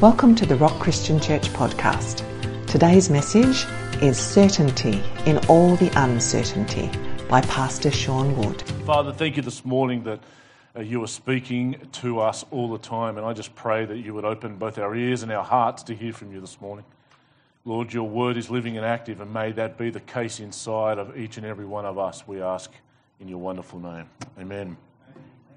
[0.00, 2.24] Welcome to the Rock Christian Church podcast.
[2.66, 3.66] Today's message
[4.00, 6.90] is Certainty in All the Uncertainty
[7.28, 8.62] by Pastor Sean Wood.
[8.86, 10.20] Father, thank you this morning that
[10.74, 14.14] uh, you are speaking to us all the time, and I just pray that you
[14.14, 16.86] would open both our ears and our hearts to hear from you this morning.
[17.66, 21.14] Lord, your word is living and active, and may that be the case inside of
[21.18, 22.72] each and every one of us, we ask
[23.20, 24.08] in your wonderful name.
[24.38, 24.78] Amen.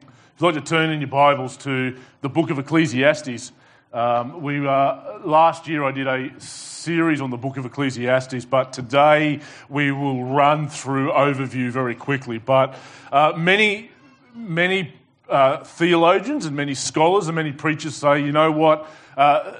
[0.01, 3.53] If you'd like to turn in your Bibles to the book of Ecclesiastes,
[3.93, 8.73] um, we uh, last year I did a series on the book of Ecclesiastes, but
[8.73, 9.39] today
[9.69, 12.39] we will run through overview very quickly.
[12.39, 12.75] But
[13.11, 13.91] uh, many,
[14.35, 14.93] many
[15.29, 18.89] uh, theologians and many scholars and many preachers say, you know what?
[19.15, 19.53] Uh,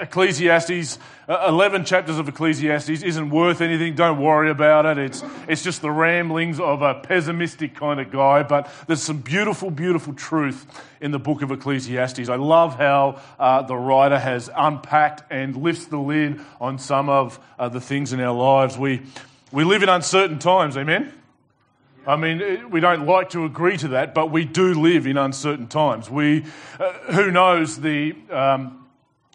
[0.00, 0.98] Ecclesiastes,
[1.28, 3.94] uh, 11 chapters of Ecclesiastes isn't worth anything.
[3.94, 4.98] Don't worry about it.
[4.98, 8.42] It's, it's just the ramblings of a pessimistic kind of guy.
[8.42, 10.66] But there's some beautiful, beautiful truth
[11.00, 12.28] in the book of Ecclesiastes.
[12.28, 17.38] I love how uh, the writer has unpacked and lifts the lid on some of
[17.58, 18.78] uh, the things in our lives.
[18.78, 19.02] We,
[19.52, 21.12] we live in uncertain times, amen?
[22.06, 25.68] I mean, we don't like to agree to that, but we do live in uncertain
[25.68, 26.10] times.
[26.10, 26.44] We,
[26.78, 28.14] uh, who knows the.
[28.30, 28.83] Um,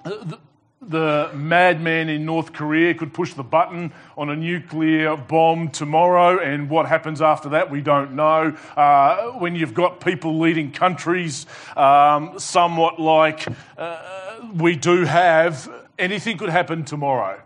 [0.03, 0.39] the,
[0.81, 6.69] the madman in North Korea could push the button on a nuclear bomb tomorrow, and
[6.69, 8.55] what happens after that, we don't know.
[8.75, 13.45] Uh, when you've got people leading countries, um, somewhat like
[13.77, 17.42] uh, we do have, anything could happen tomorrow.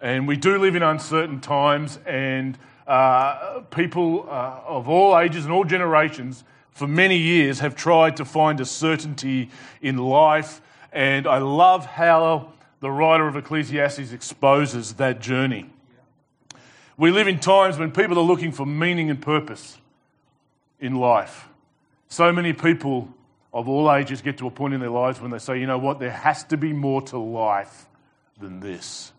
[0.00, 5.52] And we do live in uncertain times, and uh, people uh, of all ages and
[5.52, 10.60] all generations for many years have tried to find a certainty in life
[10.96, 15.68] and I love how the writer of Ecclesiastes exposes that journey.
[16.96, 19.76] We live in times when people are looking for meaning and purpose
[20.80, 21.48] in life.
[22.08, 23.12] So many people
[23.52, 25.76] of all ages get to a point in their lives when they say, you know
[25.76, 27.84] what, there has to be more to life
[28.40, 29.12] than this.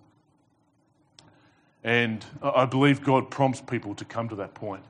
[1.84, 4.84] And I believe God prompts people to come to that point.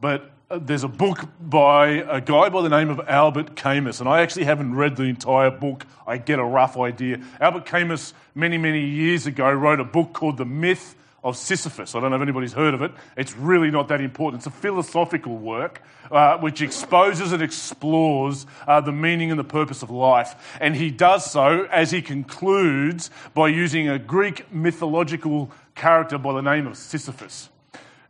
[0.00, 4.20] But there's a book by a guy by the name of Albert Camus, and I
[4.20, 5.86] actually haven't read the entire book.
[6.06, 7.22] I get a rough idea.
[7.40, 11.94] Albert Camus, many, many years ago, wrote a book called The Myth of Sisyphus.
[11.94, 12.92] I don't know if anybody's heard of it.
[13.16, 14.40] It's really not that important.
[14.40, 19.82] It's a philosophical work uh, which exposes and explores uh, the meaning and the purpose
[19.82, 20.58] of life.
[20.60, 26.42] And he does so as he concludes by using a Greek mythological character by the
[26.42, 27.48] name of Sisyphus.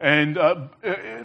[0.04, 0.66] And uh,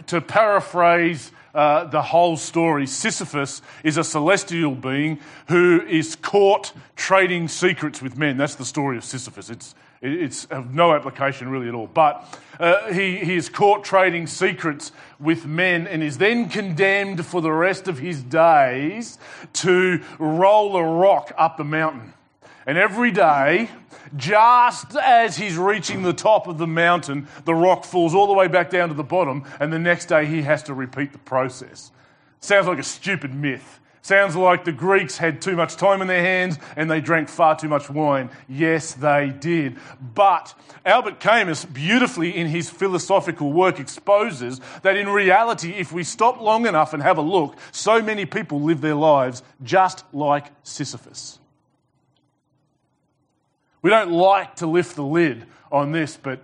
[0.06, 5.18] to paraphrase uh, the whole story, Sisyphus is a celestial being
[5.48, 8.38] who is caught trading secrets with men.
[8.38, 9.50] That's the story of Sisyphus.
[9.50, 11.88] It's, it's of no application really at all.
[11.88, 17.42] But uh, he, he is caught trading secrets with men and is then condemned for
[17.42, 19.18] the rest of his days
[19.52, 22.14] to roll a rock up the mountain.
[22.70, 23.68] And every day,
[24.14, 28.46] just as he's reaching the top of the mountain, the rock falls all the way
[28.46, 31.90] back down to the bottom, and the next day he has to repeat the process.
[32.38, 33.80] Sounds like a stupid myth.
[34.02, 37.58] Sounds like the Greeks had too much time in their hands and they drank far
[37.58, 38.30] too much wine.
[38.48, 39.76] Yes, they did.
[40.00, 40.54] But
[40.86, 46.68] Albert Camus, beautifully in his philosophical work, exposes that in reality, if we stop long
[46.68, 51.39] enough and have a look, so many people live their lives just like Sisyphus.
[53.82, 56.40] We don't like to lift the lid on this, but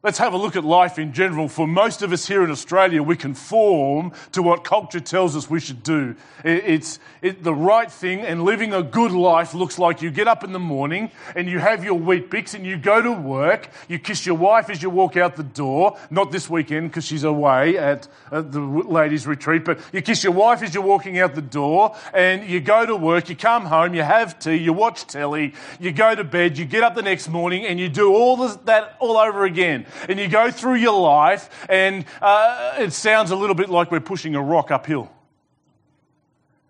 [0.00, 1.48] Let's have a look at life in general.
[1.48, 5.58] For most of us here in Australia, we conform to what culture tells us we
[5.58, 6.14] should do.
[6.44, 10.44] It's it, the right thing, and living a good life looks like you get up
[10.44, 13.70] in the morning and you have your Weet-Bix and you go to work.
[13.88, 15.98] You kiss your wife as you walk out the door.
[16.10, 20.62] Not this weekend because she's away at, the ladies' retreat, but you kiss your wife
[20.62, 23.28] as you're walking out the door and you go to work.
[23.28, 26.84] You come home, you have tea, you watch telly, you go to bed, you get
[26.84, 30.50] up the next morning and you do all that all over again and you go
[30.50, 34.70] through your life, and uh, it sounds a little bit like we're pushing a rock
[34.70, 35.10] uphill.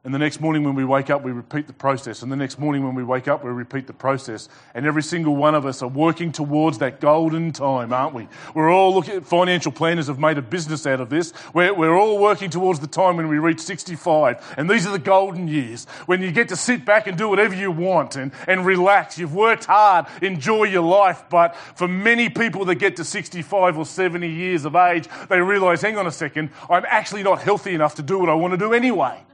[0.04, 2.22] And the next morning when we wake up, we repeat the process.
[2.22, 4.49] And the next morning when we wake up, we repeat the process.
[4.72, 8.28] And every single one of us are working towards that golden time, aren't we?
[8.55, 11.32] We're all looking financial planners have made a business out of this.
[11.52, 14.55] We're, we're all working towards the time when we reach 65.
[14.56, 17.56] And these are the golden years when you get to sit back and do whatever
[17.56, 19.19] you want and, and relax.
[19.19, 21.25] You've worked hard, enjoy your life.
[21.28, 25.82] But for many people that get to 65 or 70 years of age, they realize,
[25.82, 28.58] hang on a second, I'm actually not healthy enough to do what I want to
[28.58, 29.25] do anyway.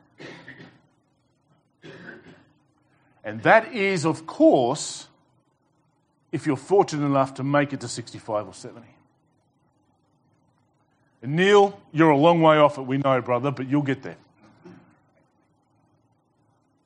[3.24, 5.08] And that is, of course,
[6.30, 8.86] if you're fortunate enough to make it to 65 or 70.
[11.22, 14.18] And Neil, you're a long way off it, we know, brother, but you'll get there.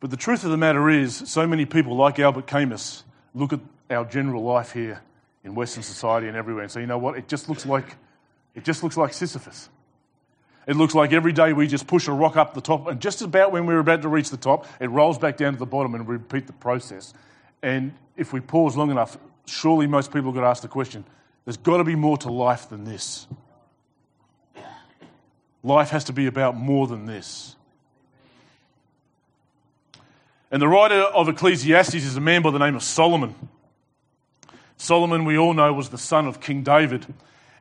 [0.00, 3.02] But the truth of the matter is, so many people like Albert Camus
[3.34, 5.02] look at our general life here
[5.42, 7.96] in Western society and everywhere and say, you know what, it just looks like,
[8.54, 9.70] it just looks like Sisyphus.
[10.68, 13.22] It looks like every day we just push a rock up the top, and just
[13.22, 15.94] about when we're about to reach the top, it rolls back down to the bottom
[15.94, 17.14] and we repeat the process.
[17.62, 19.16] And if we pause long enough,
[19.46, 21.04] surely most people got ask the question
[21.46, 23.26] there's got to be more to life than this.
[25.62, 27.56] Life has to be about more than this.
[30.50, 33.34] And the writer of Ecclesiastes is a man by the name of Solomon.
[34.76, 37.06] Solomon, we all know, was the son of King David.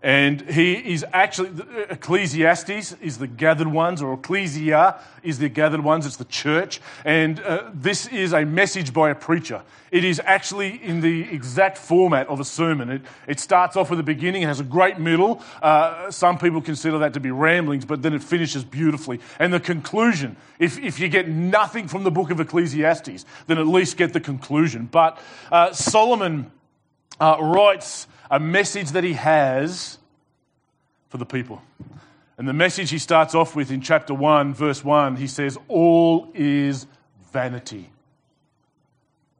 [0.03, 1.51] And he is actually,
[1.89, 6.79] Ecclesiastes is the gathered ones, or Ecclesia is the gathered ones, it's the church.
[7.03, 9.63] And uh, this is a message by a preacher.
[9.89, 12.89] It is actually in the exact format of a sermon.
[12.89, 15.41] It, it starts off with a beginning, it has a great middle.
[15.61, 19.19] Uh, some people consider that to be ramblings, but then it finishes beautifully.
[19.39, 23.67] And the conclusion, if, if you get nothing from the book of Ecclesiastes, then at
[23.67, 24.89] least get the conclusion.
[24.91, 25.19] But
[25.51, 26.51] uh, Solomon
[27.19, 29.97] uh, writes a message that he has
[31.09, 31.61] for the people.
[32.37, 36.29] And the message he starts off with in chapter 1, verse 1, he says, All
[36.35, 36.85] is
[37.31, 37.89] vanity.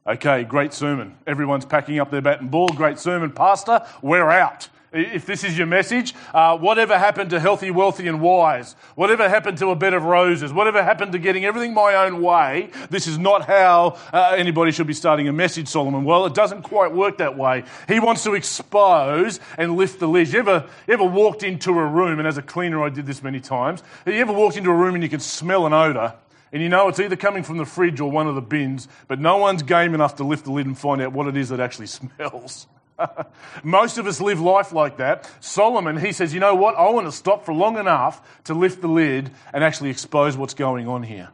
[0.08, 1.16] Okay, great sermon.
[1.28, 2.70] Everyone's packing up their bat and ball.
[2.70, 3.86] Great sermon, Pastor.
[4.02, 4.70] We're out.
[4.94, 8.74] If this is your message, uh, whatever happened to healthy, wealthy, and wise?
[8.96, 10.54] Whatever happened to a bed of roses?
[10.54, 12.70] Whatever happened to getting everything my own way?
[12.90, 16.06] This is not how uh, anybody should be starting a message, Solomon.
[16.06, 17.66] Well, it doesn't quite work that way.
[17.90, 20.32] He wants to expose and lift the lid.
[20.32, 23.22] You ever, you ever walked into a room, and as a cleaner, I did this
[23.22, 23.84] many times.
[24.06, 26.14] Have You ever walked into a room and you can smell an odour?
[26.54, 29.20] And you know it's either coming from the fridge or one of the bins, but
[29.20, 31.60] no one's game enough to lift the lid and find out what it is that
[31.60, 32.68] actually smells.
[33.64, 35.30] Most of us live life like that.
[35.40, 36.76] Solomon, he says, you know what?
[36.76, 40.54] I want to stop for long enough to lift the lid and actually expose what's
[40.54, 41.30] going on here.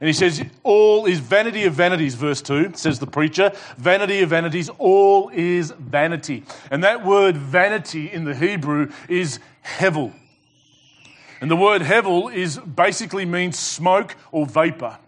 [0.00, 3.52] And he says, all is vanity of vanities, verse 2, says the preacher.
[3.76, 6.42] Vanity of vanities, all is vanity.
[6.72, 10.12] And that word vanity in the Hebrew is hevel.
[11.40, 14.98] And the word hevel is basically means smoke or vapor.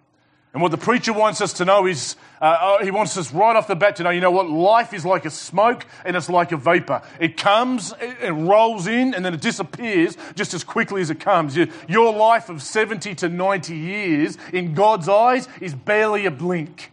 [0.53, 2.15] And what the preacher wants us to know is,
[2.45, 4.51] uh, uh, he wants us right off the bat to know, you know what?
[4.51, 7.01] Life is like a smoke and it's like a vapor.
[7.19, 11.57] It comes, it, rolls in, and then it disappears just as quickly as it comes.
[11.89, 16.93] Your life of 70 to 90 years, in God's eyes, is barely a blink.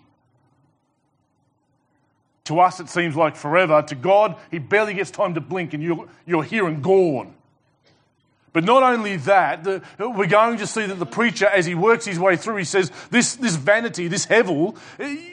[2.46, 3.82] To us, it seems like forever.
[3.82, 7.36] To God, He barely gets time to blink, and you're, you're here and gone.
[8.54, 12.04] But not only that, the, we're going to see that the preacher, as he works
[12.04, 14.78] his way through, he says, this, this vanity, this hevel,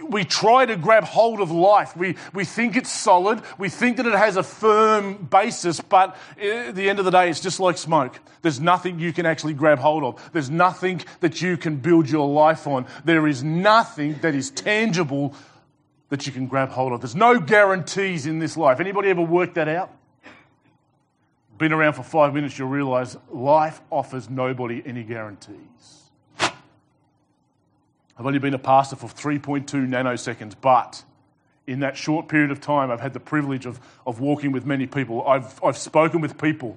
[0.09, 1.97] we try to grab hold of life.
[1.97, 3.43] We, we think it's solid.
[3.59, 7.11] We think that it has a firm basis, but eh, at the end of the
[7.11, 8.21] day, it's just like smoke.
[8.43, 10.31] There's nothing you can actually grab hold of.
[10.33, 12.87] There's nothing that you can build your life on.
[13.05, 15.35] There is nothing that is tangible
[16.11, 17.01] that you can grab hold of.
[17.01, 18.79] There's no guarantees in this life.
[18.79, 19.93] Anybody ever worked that out?
[21.59, 26.11] Been around for five minutes, you'll realize life offers nobody any guarantees.
[26.41, 31.05] I've only been a pastor for 3.2 nanoseconds, but
[31.67, 34.87] in that short period of time, I've had the privilege of, of walking with many
[34.87, 35.27] people.
[35.27, 36.77] I've, I've spoken with people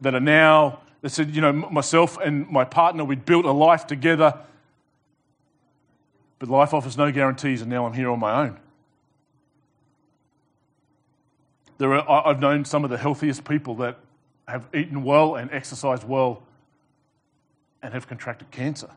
[0.00, 3.86] that are now, that said, you know, myself and my partner, we'd built a life
[3.86, 4.34] together,
[6.38, 8.58] but life offers no guarantees, and now I'm here on my own.
[11.78, 13.98] There are, I've known some of the healthiest people that
[14.48, 16.42] have eaten well and exercised well
[17.82, 18.90] and have contracted cancer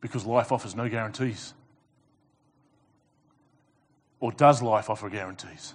[0.00, 1.54] because life offers no guarantees.
[4.20, 5.74] Or does life offer guarantees?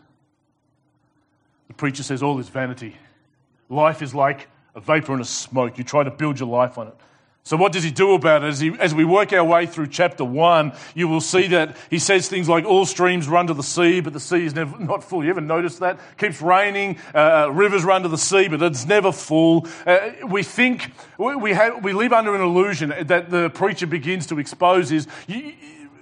[1.67, 2.95] The preacher says all is vanity.
[3.69, 5.77] Life is like a vapor and a smoke.
[5.77, 6.95] You try to build your life on it.
[7.43, 8.47] So, what does he do about it?
[8.47, 11.97] As, he, as, we work our way through chapter 1, you will see that he
[11.97, 15.03] says things like, All streams run to the sea, but the sea is never, not
[15.03, 15.23] full.
[15.23, 15.99] You ever notice that?
[16.17, 19.67] Keeps raining, uh, uh, rivers run to the sea, but it's never full.
[19.85, 24.27] Uh, we think, we, we, have, we live under an illusion that the preacher begins
[24.27, 25.07] to expose is.
[25.27, 25.53] You,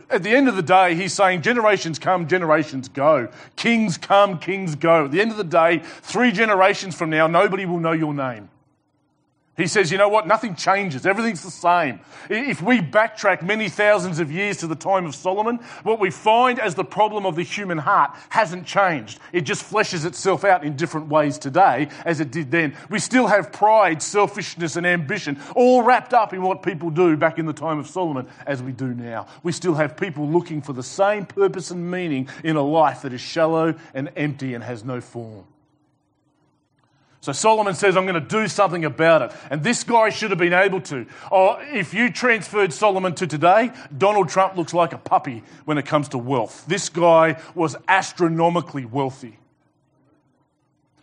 [0.10, 3.28] at the end of the day, he's saying generations come, generations go.
[3.58, 5.06] Kings come, kings go.
[5.06, 8.50] At the end of the day, three generations from now, nobody will know your name.
[9.58, 10.28] He says, you know what?
[10.28, 11.08] Nothing changes.
[11.08, 12.00] Everything's the same.
[12.30, 16.60] If we backtrack many thousands of years to the time of Solomon, what we find
[16.60, 19.20] as the problem of the human heart hasn't changed.
[19.34, 22.78] It just fleshes itself out in different ways today as it did then.
[22.92, 27.40] We still have pride, selfishness, and ambition all wrapped up in what people do back
[27.40, 29.26] in the time of Solomon as we do now.
[29.42, 33.12] We still have people looking for the same purpose and meaning in a life that
[33.12, 35.46] is shallow and empty and has no form.
[37.28, 39.34] So Solomon says, I'm going to do something about it.
[39.50, 41.06] And this guy should have been able to.
[41.30, 45.86] Oh, if you transferred Solomon to today, Donald Trump looks like a puppy when it
[45.86, 46.64] comes to wealth.
[46.70, 49.40] This guy was astronomically wealthy.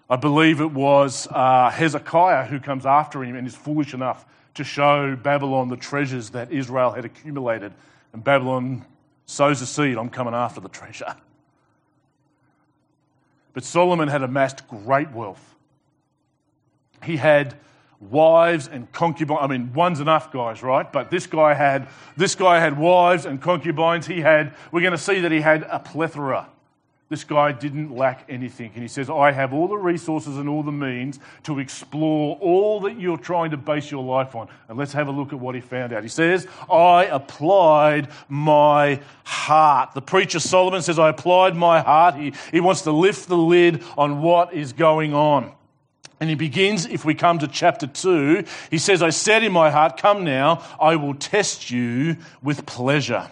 [0.09, 4.65] I believe it was uh, Hezekiah who comes after him and is foolish enough to
[4.65, 7.75] show Babylon the treasures that Israel had accumulated.
[8.15, 8.87] And Babylon
[9.27, 11.17] sows a seed, I'm coming after the treasure.
[13.53, 15.51] But Solomon had amassed great wealth
[17.05, 17.55] he had
[18.01, 19.41] wives and concubines.
[19.43, 20.91] I mean, one's enough, guys, right?
[20.91, 24.07] But this guy had this guy had wives and concubines.
[24.07, 24.55] He had.
[24.73, 26.49] We're going to see that he had a plethora.
[27.11, 28.73] This guy didn't lack anything.
[28.75, 32.81] And he says, I have all the resources and all the means to explore all
[32.81, 34.49] that you're trying to base your life on.
[34.69, 36.03] And let's have a look at what he found out.
[36.03, 39.93] He says, I applied my heart.
[39.93, 42.15] The preacher Solomon says, I applied my heart.
[42.15, 45.53] He, he wants to lift the lid on what is going on.
[46.21, 49.71] And he begins, if we come to chapter 2, he says, I said in my
[49.71, 53.29] heart, Come now, I will test you with pleasure.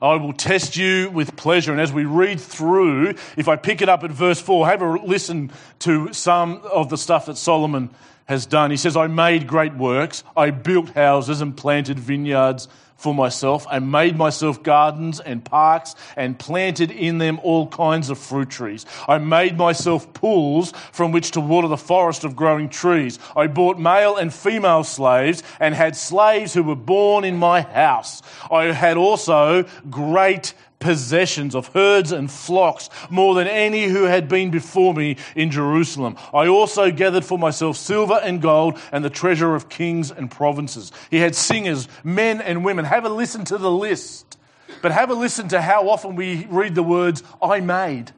[0.00, 1.70] I will test you with pleasure.
[1.70, 4.90] And as we read through, if I pick it up at verse 4, have a
[4.90, 7.90] listen to some of the stuff that Solomon
[8.26, 8.70] has done.
[8.70, 12.66] He says, I made great works, I built houses and planted vineyards
[13.02, 13.66] for myself.
[13.68, 18.86] I made myself gardens and parks and planted in them all kinds of fruit trees.
[19.08, 23.18] I made myself pools from which to water the forest of growing trees.
[23.36, 28.22] I bought male and female slaves and had slaves who were born in my house.
[28.50, 34.50] I had also great possessions of herds and flocks, more than any who had been
[34.50, 36.16] before me in Jerusalem.
[36.34, 40.92] I also gathered for myself silver and gold and the treasure of kings and provinces.
[41.10, 42.84] He had singers, men and women.
[42.84, 44.38] Have a listen to the list,
[44.82, 48.10] but have a listen to how often we read the words, I made,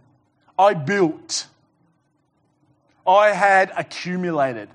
[0.59, 1.47] I built,
[3.07, 4.69] I had accumulated.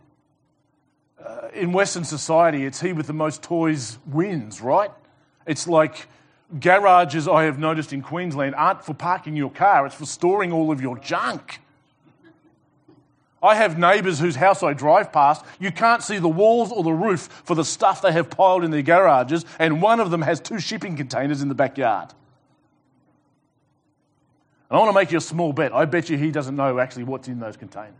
[1.23, 4.91] Uh, in Western society, it's he with the most toys wins, right?
[5.45, 6.07] It's like
[6.57, 10.71] garages I have noticed in Queensland aren't for parking your car, it's for storing all
[10.71, 11.59] of your junk.
[13.41, 15.45] I have neighbours whose house I drive past.
[15.59, 18.71] You can't see the walls or the roof for the stuff they have piled in
[18.71, 22.09] their garages, and one of them has two shipping containers in the backyard.
[24.69, 25.73] And I want to make you a small bet.
[25.73, 27.93] I bet you he doesn't know actually what's in those containers.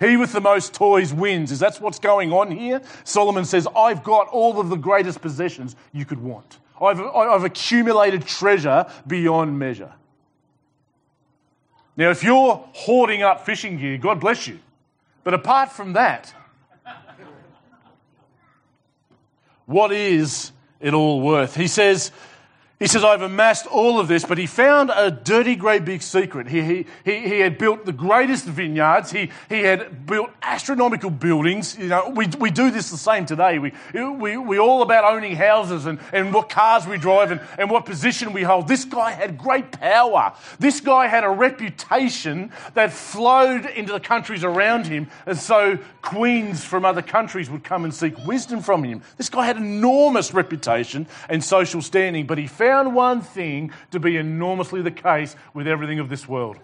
[0.00, 1.52] He with the most toys wins.
[1.52, 2.82] Is that what's going on here?
[3.04, 6.58] Solomon says, I've got all of the greatest possessions you could want.
[6.80, 9.92] I've, I've accumulated treasure beyond measure.
[11.96, 14.58] Now, if you're hoarding up fishing gear, God bless you.
[15.24, 16.32] But apart from that,
[19.64, 21.56] what is it all worth?
[21.56, 22.12] He says,
[22.78, 26.46] he says, I've amassed all of this, but he found a dirty, great big secret.
[26.46, 29.10] He, he, he, he had built the greatest vineyards.
[29.10, 31.78] He, he had built astronomical buildings.
[31.78, 33.58] You know, we, we do this the same today.
[33.58, 37.70] We, we, we all about owning houses and, and what cars we drive and, and
[37.70, 38.68] what position we hold.
[38.68, 40.34] This guy had great power.
[40.58, 45.08] This guy had a reputation that flowed into the countries around him.
[45.24, 49.00] And so queens from other countries would come and seek wisdom from him.
[49.16, 54.00] This guy had enormous reputation and social standing, but he found found one thing to
[54.00, 56.56] be enormously the case with everything of this world.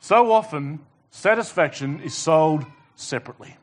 [0.00, 0.80] So often,
[1.10, 2.66] satisfaction is sold
[2.96, 3.56] separately.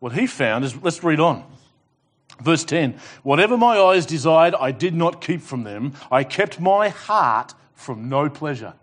[0.00, 1.44] What he found is, let's read on.
[2.40, 5.94] Verse 10 Whatever my eyes desired, I did not keep from them.
[6.10, 8.74] I kept my heart from no pleasure.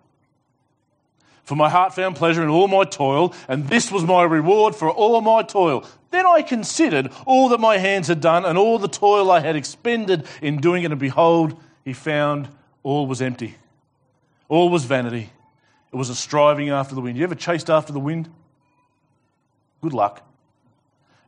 [1.44, 4.90] For my heart found pleasure in all my toil, and this was my reward for
[4.90, 5.86] all my toil.
[6.12, 9.56] Then I considered all that my hands had done and all the toil I had
[9.56, 12.48] expended in doing it, and behold, he found
[12.82, 13.56] all was empty.
[14.48, 15.32] All was vanity.
[15.92, 17.18] It was a striving after the wind.
[17.18, 18.30] You ever chased after the wind?
[19.82, 20.24] Good luck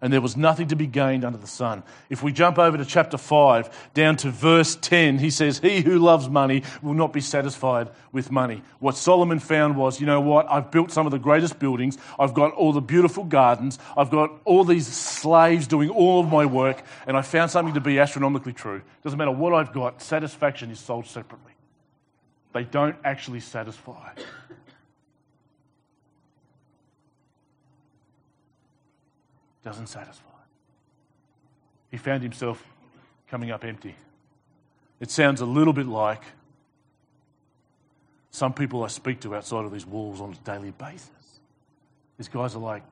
[0.06, 1.82] and there was nothing to be gained under the sun.
[2.12, 5.98] If we jump over to chapter 5, down to verse 10, he says, He who
[5.98, 8.62] loves money will not be satisfied with money.
[8.78, 10.46] What Solomon found was, you know what?
[10.48, 11.98] I've built some of the greatest buildings.
[12.20, 13.80] I've got all the beautiful gardens.
[13.98, 17.82] I've got all these slaves doing all of my work, and I found something to
[17.82, 18.84] be astronomically true.
[19.04, 21.54] Doesn't matter what I've got, satisfaction is sold separately.
[22.54, 24.12] They don't actually satisfy.
[29.66, 30.30] Doesn't satisfy.
[31.90, 32.64] He found himself
[33.28, 33.96] coming up empty.
[35.00, 36.22] It sounds a little bit like
[38.30, 41.10] some people I speak to outside of these walls on a daily basis.
[42.18, 42.84] These guys are like,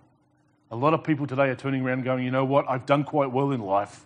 [0.72, 3.32] a lot of people today are turning around going, you know what, I've done quite
[3.32, 4.06] well in life.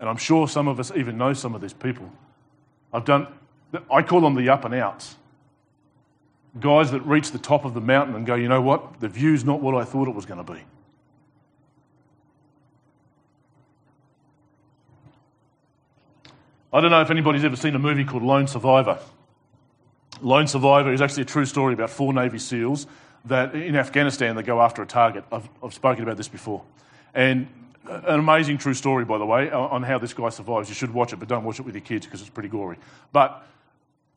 [0.00, 2.10] And I'm sure some of us even know some of these people.
[2.92, 3.28] I've done,
[3.90, 5.16] I call them the up and outs.
[6.58, 8.98] guys that reach the top of the mountain and go, you know what?
[8.98, 10.60] The view's not what I thought it was going to be.
[16.76, 18.98] I don't know if anybody's ever seen a movie called Lone Survivor.
[20.20, 22.86] Lone Survivor is actually a true story about four Navy SEALs
[23.24, 25.24] that in Afghanistan they go after a target.
[25.32, 26.62] I've, I've spoken about this before.
[27.14, 27.48] And
[27.86, 30.68] an amazing true story, by the way, on how this guy survives.
[30.68, 32.76] You should watch it, but don't watch it with your kids because it's pretty gory.
[33.10, 33.42] But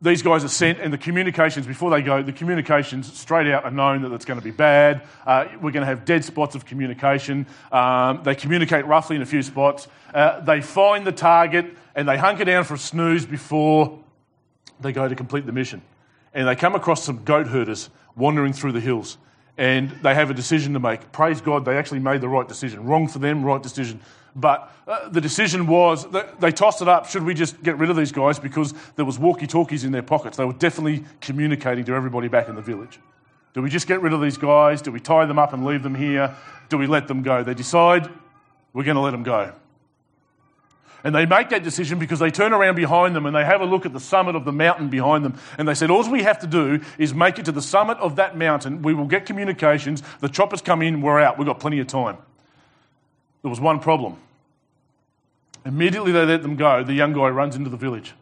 [0.01, 3.71] these guys are sent, and the communications before they go, the communications straight out are
[3.71, 5.01] known that it's going to be bad.
[5.27, 7.45] Uh, we're going to have dead spots of communication.
[7.71, 9.89] Um, they communicate roughly in a few spots.
[10.13, 13.99] Uh, they find the target and they hunker down for a snooze before
[14.79, 15.81] they go to complete the mission.
[16.33, 19.17] And they come across some goat herders wandering through the hills.
[19.59, 21.11] And they have a decision to make.
[21.11, 22.85] Praise God, they actually made the right decision.
[22.85, 23.99] Wrong for them, right decision.
[24.33, 26.07] But uh, the decision was
[26.39, 27.07] they tossed it up.
[27.07, 30.37] Should we just get rid of these guys because there was walkie-talkies in their pockets?
[30.37, 33.01] They were definitely communicating to everybody back in the village.
[33.53, 34.81] Do we just get rid of these guys?
[34.81, 36.33] Do we tie them up and leave them here?
[36.69, 37.43] Do we let them go?
[37.43, 38.09] They decide
[38.71, 39.51] we're going to let them go.
[41.03, 43.65] And they make that decision because they turn around behind them and they have a
[43.65, 45.39] look at the summit of the mountain behind them.
[45.57, 48.17] And they said, All we have to do is make it to the summit of
[48.17, 48.81] that mountain.
[48.81, 50.03] We will get communications.
[50.19, 51.37] The choppers come in, we're out.
[51.37, 52.17] We've got plenty of time.
[53.41, 54.17] There was one problem.
[55.65, 58.13] Immediately they let them go, the young guy runs into the village.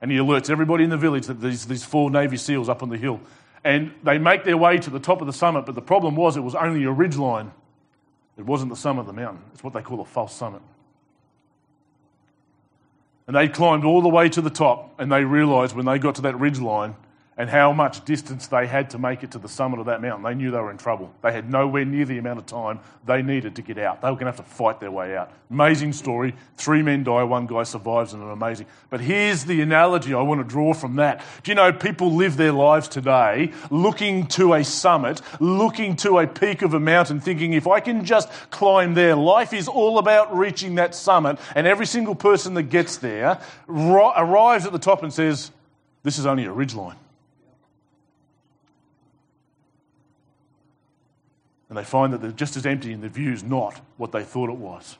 [0.00, 2.88] And he alerts everybody in the village that there's these four Navy SEALs up on
[2.88, 3.20] the hill.
[3.62, 6.36] And they make their way to the top of the summit, but the problem was
[6.36, 7.52] it was only a ridge line.
[8.38, 9.42] It wasn't the summit of the mountain.
[9.52, 10.62] It's what they call a false summit.
[13.30, 16.16] And they climbed all the way to the top, and they realised when they got
[16.16, 16.96] to that ridge line
[17.40, 20.22] and how much distance they had to make it to the summit of that mountain,
[20.22, 21.10] they knew they were in trouble.
[21.22, 24.02] They had nowhere near the amount of time they needed to get out.
[24.02, 25.32] They were going to have to fight their way out.
[25.50, 26.34] Amazing story.
[26.58, 28.66] Three men die, one guy survives, and an amazing.
[28.90, 31.24] But here's the analogy I want to draw from that.
[31.42, 36.26] Do you know people live their lives today looking to a summit, looking to a
[36.26, 40.36] peak of a mountain, thinking if I can just climb there, life is all about
[40.36, 45.10] reaching that summit, and every single person that gets there arrives at the top and
[45.10, 45.50] says,
[46.02, 46.74] This is only a ridge
[51.70, 54.50] and they find that they're just as empty and the view's not what they thought
[54.50, 54.98] it was.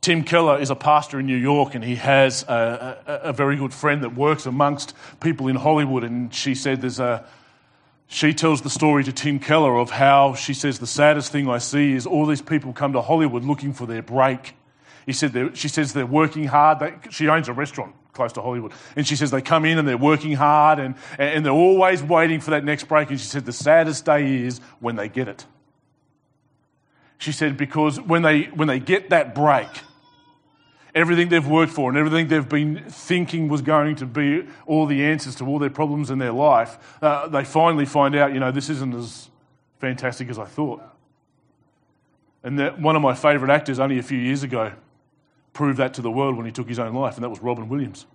[0.00, 3.56] Tim Keller is a pastor in New York and he has a, a, a, very
[3.56, 6.04] good friend that works amongst people in Hollywood.
[6.04, 7.26] And she said there's a,
[8.06, 11.58] she tells the story to Tim Keller of how she says the saddest thing I
[11.58, 14.54] see is all these people come to Hollywood looking for their break.
[15.04, 16.78] He said she says they're working hard.
[16.78, 18.72] They, she owns a restaurant close to Hollywood.
[18.96, 22.40] And she says they come in and they're working hard and, and they're always waiting
[22.40, 23.10] for that next break.
[23.10, 25.46] And she said the saddest day is when they get it.
[27.18, 29.68] She said because when they, when they get that break,
[30.94, 35.04] everything they've worked for and everything they've been thinking was going to be all the
[35.04, 38.50] answers to all their problems in their life, uh, they finally find out, you know,
[38.50, 39.30] this isn't as
[39.78, 40.82] fantastic as I thought.
[42.42, 44.72] And that one of my favourite actors only a few years ago
[45.58, 47.68] proved that to the world when he took his own life, and that was Robin
[47.68, 48.06] Williams.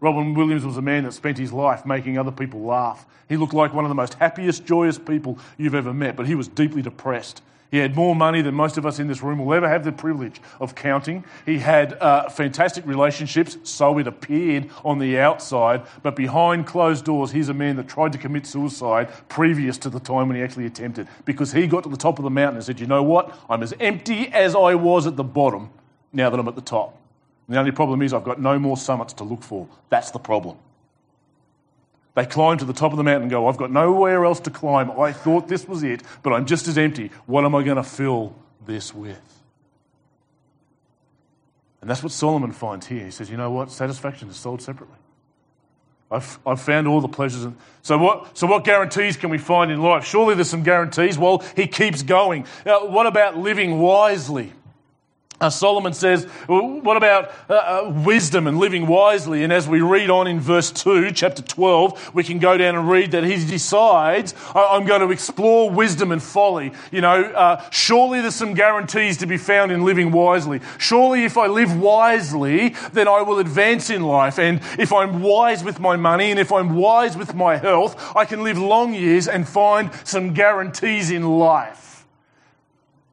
[0.00, 3.06] Robin Williams was a man that spent his life making other people laugh.
[3.28, 6.34] He looked like one of the most happiest, joyous people you've ever met, but he
[6.34, 7.42] was deeply depressed.
[7.70, 9.92] He had more money than most of us in this room will ever have the
[9.92, 11.24] privilege of counting.
[11.44, 17.30] He had uh, fantastic relationships, so it appeared on the outside, but behind closed doors,
[17.30, 20.64] he's a man that tried to commit suicide previous to the time when he actually
[20.64, 23.38] attempted because he got to the top of the mountain and said, You know what?
[23.50, 25.70] I'm as empty as I was at the bottom
[26.12, 26.98] now that I'm at the top.
[27.46, 29.68] And the only problem is I've got no more summits to look for.
[29.90, 30.56] That's the problem.
[32.14, 34.50] They climb to the top of the mountain and go, I've got nowhere else to
[34.50, 34.90] climb.
[34.98, 37.10] I thought this was it, but I'm just as empty.
[37.26, 38.34] What am I going to fill
[38.66, 39.20] this with?
[41.80, 43.04] And that's what Solomon finds here.
[43.04, 43.70] He says, You know what?
[43.70, 44.96] Satisfaction is sold separately.
[46.10, 47.44] I've, I've found all the pleasures.
[47.44, 50.04] And so, what, so, what guarantees can we find in life?
[50.04, 51.18] Surely there's some guarantees.
[51.18, 52.46] Well, he keeps going.
[52.64, 54.52] Now, what about living wisely?
[55.40, 59.44] Uh, Solomon says, what about uh, uh, wisdom and living wisely?
[59.44, 62.90] And as we read on in verse 2, chapter 12, we can go down and
[62.90, 66.72] read that he decides, I'm going to explore wisdom and folly.
[66.90, 70.60] You know, uh, surely there's some guarantees to be found in living wisely.
[70.76, 74.40] Surely if I live wisely, then I will advance in life.
[74.40, 78.24] And if I'm wise with my money and if I'm wise with my health, I
[78.24, 81.87] can live long years and find some guarantees in life.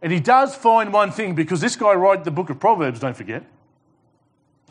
[0.06, 3.18] And he does find one thing because this guy wrote the book of Proverbs, don't
[3.18, 3.44] forget.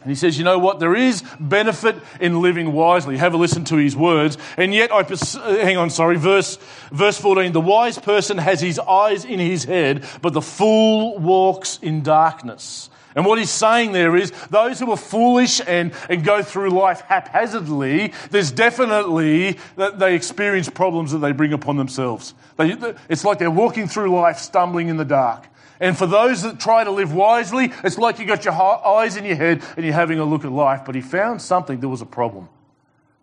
[0.01, 0.79] And he says, you know what?
[0.79, 3.17] There is benefit in living wisely.
[3.17, 4.39] Have a listen to his words.
[4.57, 6.57] And yet, I pers- uh, hang on, sorry, verse,
[6.93, 7.51] verse 14.
[7.51, 12.89] The wise person has his eyes in his head, but the fool walks in darkness.
[13.17, 17.01] And what he's saying there is those who are foolish and, and go through life
[17.01, 22.35] haphazardly, there's definitely that they experience problems that they bring upon themselves.
[22.57, 25.47] They, it's like they're walking through life stumbling in the dark.
[25.81, 29.25] And for those that try to live wisely, it's like you got your eyes in
[29.25, 30.83] your head and you're having a look at life.
[30.87, 32.49] But he found something that was a problem,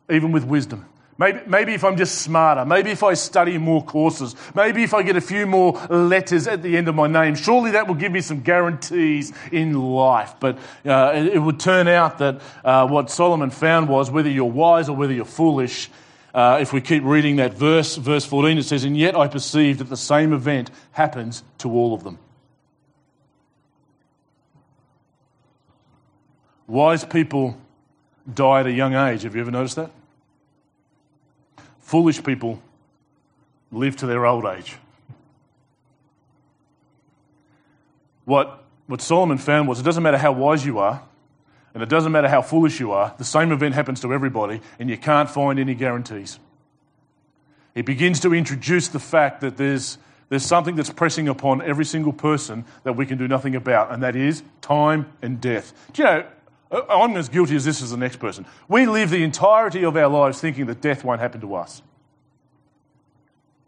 [0.10, 0.86] even with wisdom.
[1.18, 5.04] Maybe, maybe if I'm just smarter, maybe if I study more courses, maybe if I
[5.04, 8.12] get a few more letters at the end of my name, surely that will give
[8.12, 10.34] me some guarantees in life.
[10.40, 14.46] But uh, it, it, would turn out that uh, what Solomon found was whether you're
[14.46, 15.92] wise or whether you're foolish,
[16.34, 19.80] uh, if we keep reading that verse, verse 14, it says, And yet I perceive
[19.80, 22.18] that the same event happens to all of them.
[26.68, 27.58] Wise people
[28.34, 29.24] die at a young age.
[29.24, 29.92] Have you ever noticed that?
[31.80, 32.62] Foolish people
[33.72, 34.78] live to their old age.
[38.24, 41.04] What, what Solomon found was it doesn't matter how wise you are,
[41.74, 44.90] and it doesn't matter how foolish you are, the same event happens to everybody, and
[44.90, 46.40] you can't find any guarantees.
[47.74, 49.98] He begins to introduce the fact that there's,
[50.30, 54.04] there's something that's pressing upon every single person that we can do nothing about, and
[54.04, 55.74] that is time and death.
[55.94, 56.26] Do you know,
[56.90, 58.46] I'm as guilty as this as the next person.
[58.68, 61.82] We live the entirety of our lives thinking that death won't happen to us.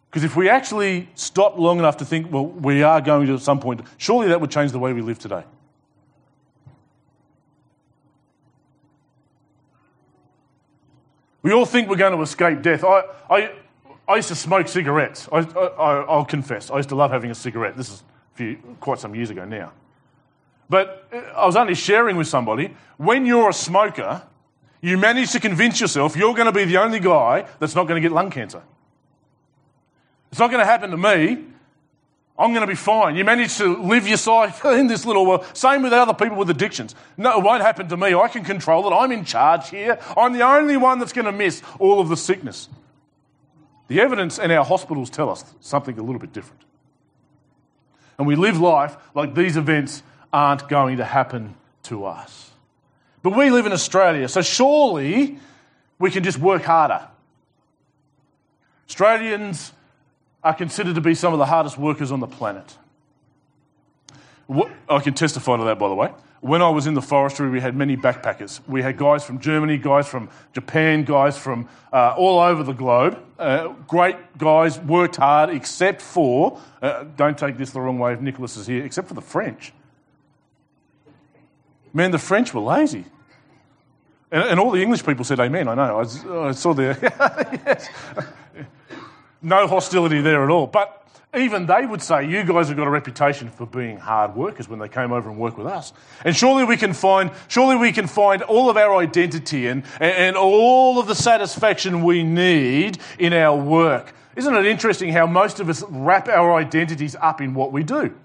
[0.10, 3.42] Because if we actually stopped long enough to think, well, we are going to at
[3.42, 5.44] some point, surely that would change the way we live today.
[11.44, 12.84] We all think we're going to escape death.
[12.84, 13.52] I, I,
[14.08, 15.28] I used to smoke cigarettes.
[15.32, 16.72] I, I, will confess.
[16.72, 17.78] I used to love having a cigarette.
[17.78, 18.04] This is
[18.34, 19.74] few, quite some years ago now.
[20.70, 24.24] But uh, I was only sharing with somebody when you're a smoker,
[24.82, 28.02] you manage to convince yourself you're going to be the only guy that's not going
[28.02, 28.64] to get lung cancer.
[30.32, 31.46] It's not going to happen to me.
[32.38, 33.16] I'm going to be fine.
[33.16, 35.46] You manage to live your life in this little world.
[35.54, 36.96] Same with other people with addictions.
[37.16, 38.16] No, it won't happen to me.
[38.16, 38.96] I can control it.
[38.96, 40.00] I'm in charge here.
[40.18, 42.70] I'm the only one that's going to miss all of the sickness.
[43.88, 46.62] The evidence and our hospitals tell us something a little bit different.
[48.18, 52.52] And we live life like these events aren't going to happen to us.
[53.22, 55.40] But we live in Australia, so surely
[56.00, 57.08] we can just work harder.
[58.90, 59.72] Australians
[60.44, 62.78] are considered to be some of the hardest workers on the planet.
[64.90, 66.12] I can testify to that, by the way.
[66.42, 68.60] When I was in the forestry, we had many backpackers.
[68.68, 73.18] We had guys from Germany, guys from Japan, guys from uh, all over the globe.
[73.40, 78.20] Uh, great guys, worked hard, except for, uh, don't take this the wrong way if
[78.20, 79.72] Nicholas is here, except for the French.
[81.94, 83.06] Man, the French were lazy.
[84.30, 86.00] And, and all the English people said amen, I know.
[86.00, 86.98] I, I saw there.
[87.66, 87.88] yes.
[89.44, 90.68] No hostility there at all.
[90.68, 94.70] But even they would say, you guys have got a reputation for being hard workers
[94.70, 95.92] when they came over and worked with us.
[96.24, 100.38] And surely we can find, surely we can find all of our identity and, and
[100.38, 104.14] all of the satisfaction we need in our work.
[104.36, 108.16] Isn't it interesting how most of us wrap our identities up in what we do?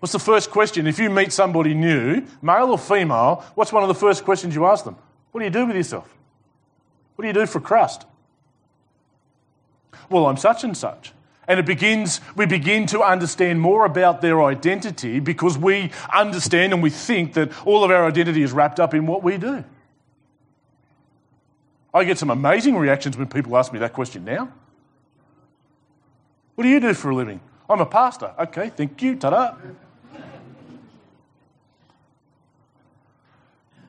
[0.00, 0.86] What's the first question?
[0.86, 4.66] If you meet somebody new, male or female, what's one of the first questions you
[4.66, 4.96] ask them?
[5.30, 6.12] What do you do with yourself?
[7.14, 8.04] What do you do for crust?
[10.10, 11.12] Well, I'm such and such.
[11.48, 16.82] And it begins, we begin to understand more about their identity because we understand and
[16.82, 19.64] we think that all of our identity is wrapped up in what we do.
[21.92, 24.52] I get some amazing reactions when people ask me that question now.
[26.54, 27.40] What do you do for a living?
[27.68, 28.32] I'm a pastor.
[28.38, 29.16] Okay, thank you.
[29.16, 29.56] Ta da.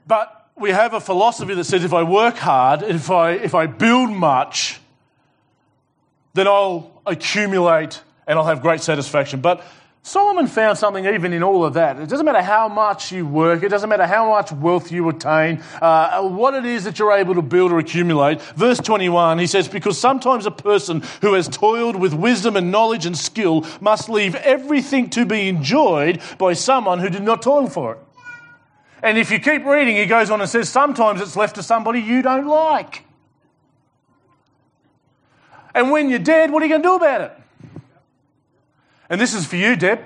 [0.06, 3.68] But we have a philosophy that says if I work hard, if I, if I
[3.68, 4.80] build much,
[6.34, 9.40] then I'll accumulate and I'll have great satisfaction.
[9.42, 9.64] But
[10.02, 11.98] Solomon found something even in all of that.
[12.00, 15.64] It doesn't matter how much you work, it doesn't matter how much wealth you attain,
[15.82, 18.42] uh, what it is that you're able to build or accumulate.
[18.42, 23.06] Verse 21, he says, Because sometimes a person who has toiled with wisdom and knowledge
[23.06, 27.94] and skill must leave everything to be enjoyed by someone who did not toil for
[27.94, 28.00] it.
[29.04, 32.00] And if you keep reading, he goes on and says, sometimes it's left to somebody
[32.00, 33.04] you don't like.
[35.74, 37.32] And when you're dead, what are you going to do about it?
[39.10, 40.00] And this is for you, Deb.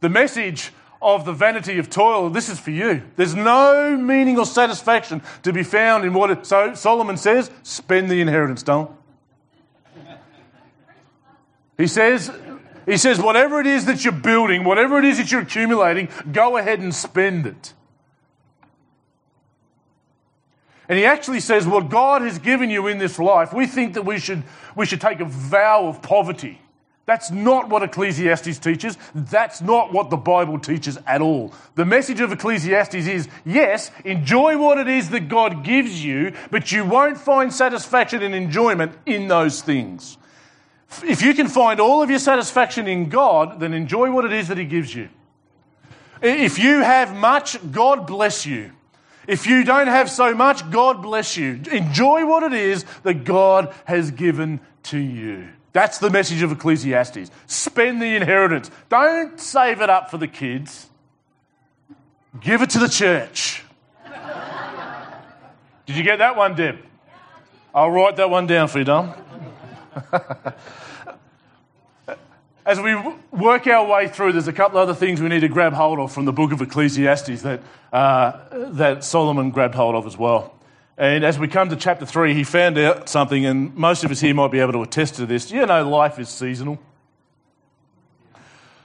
[0.00, 3.02] The message of the vanity of toil, this is for you.
[3.16, 8.10] There's no meaning or satisfaction to be found in what it, so Solomon says, spend
[8.10, 8.90] the inheritance, don't.
[11.76, 12.32] He says,
[12.86, 16.56] he says, whatever it is that you're building, whatever it is that you're accumulating, go
[16.56, 17.74] ahead and spend it.
[20.88, 24.04] And he actually says, What God has given you in this life, we think that
[24.04, 24.42] we should,
[24.74, 26.60] we should take a vow of poverty.
[27.04, 28.98] That's not what Ecclesiastes teaches.
[29.14, 31.54] That's not what the Bible teaches at all.
[31.74, 36.70] The message of Ecclesiastes is yes, enjoy what it is that God gives you, but
[36.70, 40.18] you won't find satisfaction and enjoyment in those things.
[41.02, 44.48] If you can find all of your satisfaction in God, then enjoy what it is
[44.48, 45.08] that He gives you.
[46.20, 48.72] If you have much, God bless you.
[49.28, 51.60] If you don't have so much, God bless you.
[51.70, 55.50] Enjoy what it is that God has given to you.
[55.74, 57.30] That's the message of Ecclesiastes.
[57.46, 58.70] Spend the inheritance.
[58.88, 60.88] Don't save it up for the kids.
[62.40, 63.62] Give it to the church.
[65.84, 66.78] Did you get that one, Deb?
[67.74, 69.12] I'll write that one down for you, Dom.
[72.68, 72.94] As we
[73.30, 76.12] work our way through, there's a couple other things we need to grab hold of
[76.12, 77.62] from the book of Ecclesiastes that,
[77.94, 78.40] uh,
[78.72, 80.54] that Solomon grabbed hold of as well.
[80.98, 84.20] And as we come to chapter 3, he found out something, and most of us
[84.20, 85.50] here might be able to attest to this.
[85.50, 86.78] You know, life is seasonal.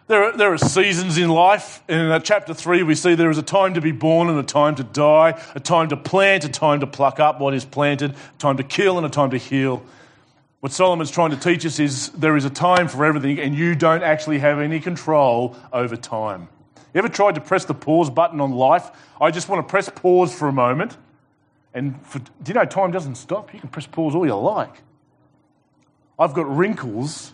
[0.08, 1.84] There are, there are seasons in life.
[1.90, 4.44] And in chapter 3, we see there is a time to be born and a
[4.44, 8.12] time to die, a time to plant, a time to pluck up what is planted,
[8.12, 9.84] a time to kill, and a time to heal.
[10.64, 13.76] What Solomon's trying to teach us is there is a time for everything, and you
[13.76, 16.48] don't actually have any control over time.
[16.94, 18.90] You ever tried to press the pause button on life?
[19.20, 20.96] I just want to press pause for a moment
[21.74, 23.54] and for, do you know time doesn't stop?
[23.54, 24.74] You can press pause all you like.
[26.18, 27.34] I've got wrinkles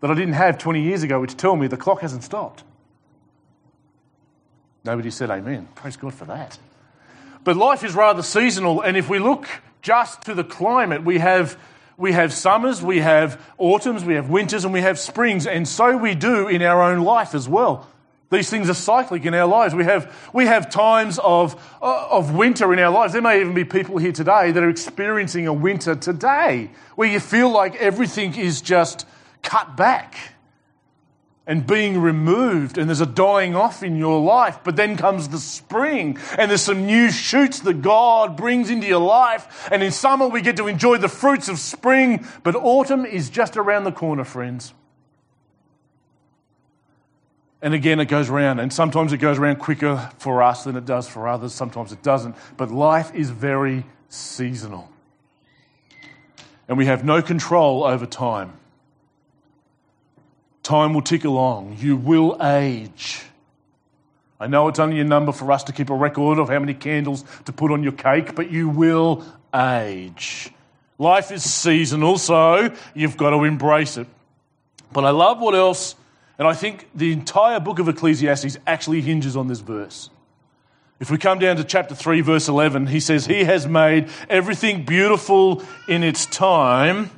[0.00, 2.64] that I didn't have 20 years ago, which tell me the clock hasn't stopped.
[4.82, 5.68] Nobody said amen.
[5.76, 6.58] Praise God for that.
[7.44, 9.46] But life is rather seasonal, and if we look
[9.82, 11.56] just to the climate, we have,
[11.96, 15.96] we have summers, we have autumns, we have winters, and we have springs, and so
[15.96, 17.88] we do in our own life as well.
[18.28, 19.74] These things are cyclic in our lives.
[19.74, 23.12] We have, we have times of, uh, of winter in our lives.
[23.12, 27.20] There may even be people here today that are experiencing a winter today where you
[27.20, 29.06] feel like everything is just
[29.42, 30.16] cut back
[31.46, 34.58] and being removed, and there's a dying off in your life.
[34.64, 39.00] But then comes the spring, and there's some new shoots that God brings into your
[39.00, 39.68] life.
[39.70, 43.56] And in summer, we get to enjoy the fruits of spring, but autumn is just
[43.56, 44.74] around the corner, friends.
[47.62, 50.84] And again, it goes around, and sometimes it goes around quicker for us than it
[50.84, 52.34] does for others, sometimes it doesn't.
[52.56, 54.90] But life is very seasonal.
[56.68, 58.52] And we have no control over time.
[60.66, 61.76] Time will tick along.
[61.78, 63.22] You will age.
[64.40, 66.74] I know it's only a number for us to keep a record of how many
[66.74, 69.24] candles to put on your cake, but you will
[69.54, 70.50] age.
[70.98, 74.08] Life is seasonal, so you've got to embrace it.
[74.92, 75.94] But I love what else
[76.36, 80.10] and I think the entire book of Ecclesiastes actually hinges on this verse.
[80.98, 84.84] If we come down to chapter 3, verse 11, he says, He has made everything
[84.84, 87.12] beautiful in its time.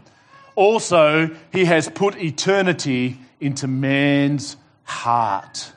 [0.55, 5.73] Also, He has put eternity into man's heart.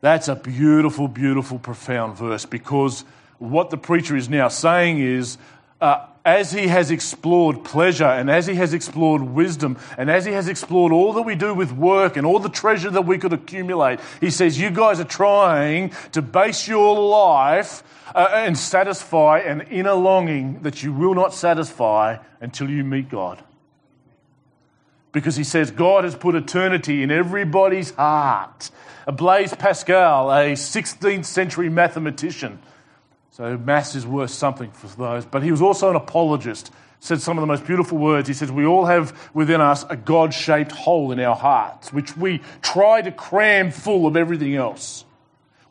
[0.00, 3.04] That's a beautiful, beautiful, profound verse because
[3.38, 5.38] what the preacher is now saying is
[5.80, 10.32] uh, as he has explored pleasure and as he has explored wisdom and as he
[10.32, 13.32] has explored all that we do with work and all the treasure that we could
[13.32, 17.82] accumulate, he says, You guys are trying to base your life
[18.14, 23.42] uh, and satisfy an inner longing that you will not satisfy until you meet God.
[25.16, 28.70] Because he says, God has put eternity in everybody's heart.
[29.06, 32.58] Blaise Pascal, a 16th century mathematician,
[33.30, 35.24] so mass is worth something for those.
[35.24, 36.70] But he was also an apologist.
[37.00, 38.28] Said some of the most beautiful words.
[38.28, 42.14] He says, We all have within us a God shaped hole in our hearts, which
[42.14, 45.05] we try to cram full of everything else.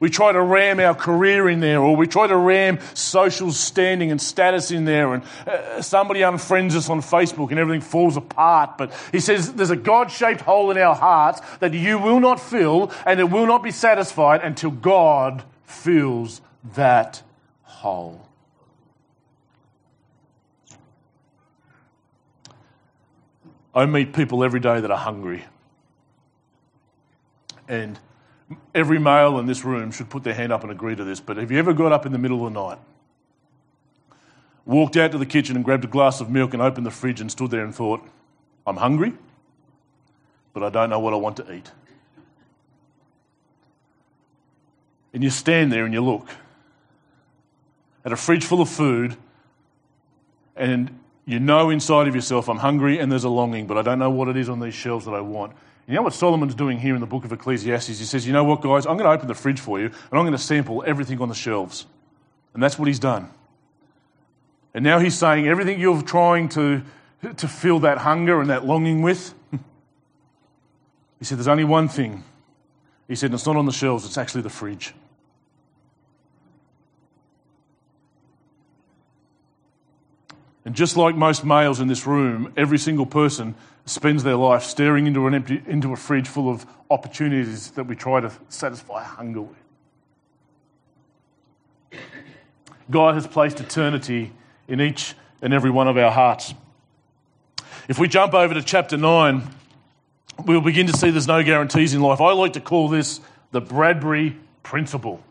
[0.05, 4.11] We try to ram our career in there, or we try to ram social standing
[4.11, 8.77] and status in there, and uh, somebody unfriends us on Facebook and everything falls apart.
[8.77, 12.39] But he says there's a God shaped hole in our hearts that you will not
[12.39, 16.39] fill and it will not be satisfied until God fills
[16.75, 17.23] that
[17.63, 18.27] hole.
[23.73, 25.45] I meet people every day that are hungry.
[27.67, 27.99] And
[28.73, 31.19] every male in this room should put their hand up and agree to this.
[31.19, 32.77] But have you ever got up in the middle of the night,
[34.65, 37.21] walked out to the kitchen and grabbed a glass of milk and opened the fridge
[37.21, 38.01] and stood there and thought,
[38.67, 39.13] I'm hungry,
[40.53, 41.71] but I don't know what I want to eat?
[45.13, 46.29] And you stand there and you look
[48.03, 49.17] at a fridge full of food,
[50.55, 53.97] and you know inside of yourself, I'm hungry and there's a longing, but I don't
[53.97, 55.53] know what it is on these shelves that I want.
[55.87, 57.99] You know what Solomon's doing here in the book of Ecclesiastes?
[57.99, 58.85] He says, You know what, guys?
[58.85, 61.29] I'm going to open the fridge for you and I'm going to sample everything on
[61.29, 61.85] the shelves.
[62.53, 63.29] And that's what he's done.
[64.73, 66.81] And now he's saying everything you're trying to,
[67.37, 69.33] to fill that hunger and that longing with.
[71.17, 72.23] He said, There's only one thing.
[73.07, 74.93] He said, It's not on the shelves, it's actually the fridge.
[80.65, 85.07] And just like most males in this room, every single person spends their life staring
[85.07, 89.41] into, an empty, into a fridge full of opportunities that we try to satisfy hunger
[89.41, 89.57] with.
[92.89, 94.31] God has placed eternity
[94.67, 96.53] in each and every one of our hearts.
[97.87, 99.43] If we jump over to chapter 9,
[100.45, 102.21] we'll begin to see there's no guarantees in life.
[102.21, 103.21] I like to call this
[103.51, 105.23] the Bradbury principle.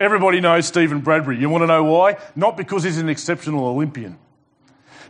[0.00, 1.38] Everybody knows Steven Bradbury.
[1.38, 2.16] You want to know why?
[2.34, 4.18] Not because he's an exceptional Olympian.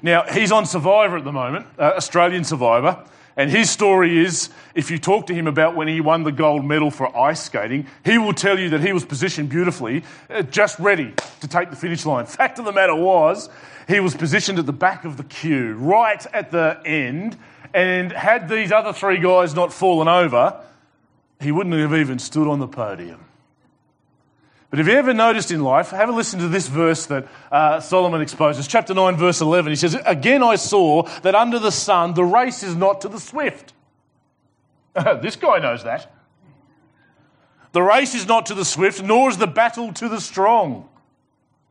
[0.03, 3.05] Now, he's on Survivor at the moment, uh, Australian Survivor,
[3.37, 6.65] and his story is if you talk to him about when he won the gold
[6.65, 10.79] medal for ice skating, he will tell you that he was positioned beautifully, uh, just
[10.81, 12.27] ready to take the finish line.
[12.27, 13.49] Fact of the matter was,
[13.87, 17.38] he was positioned at the back of the queue, right at the end,
[17.73, 20.61] and had these other three guys not fallen over,
[21.41, 23.25] he wouldn't have even stood on the podium.
[24.72, 27.80] But have you ever noticed in life, have a listen to this verse that uh,
[27.80, 29.70] Solomon exposes, chapter 9, verse 11.
[29.70, 33.20] He says, Again I saw that under the sun the race is not to the
[33.20, 33.74] swift.
[34.94, 36.11] this guy knows that.
[37.72, 40.88] The race is not to the swift, nor is the battle to the strong.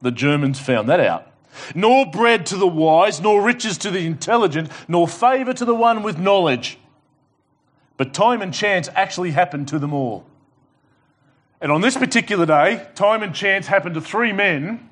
[0.03, 1.25] The Germans found that out.
[1.73, 6.03] Nor bread to the wise, nor riches to the intelligent, nor favour to the one
[6.03, 6.77] with knowledge.
[7.97, 10.27] But time and chance actually happened to them all.
[11.62, 14.89] And on this particular day, time and chance happened to three men.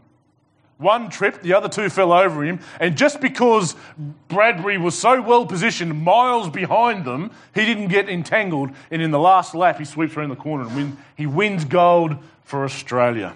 [0.77, 3.75] One tripped, the other two fell over him, and just because
[4.29, 8.69] Bradbury was so well positioned miles behind them, he didn't get entangled.
[8.89, 12.15] And in the last lap, he sweeps around the corner and win, he wins gold
[12.45, 13.35] for Australia.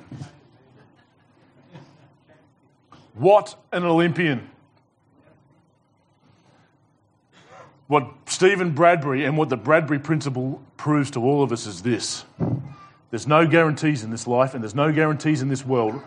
[3.13, 4.50] What an Olympian!
[7.88, 12.24] What Steven Bradbury and what the Bradbury principle proves to all of us is this
[13.13, 16.02] there's no guarantees in this life, and there's no guarantees in this world.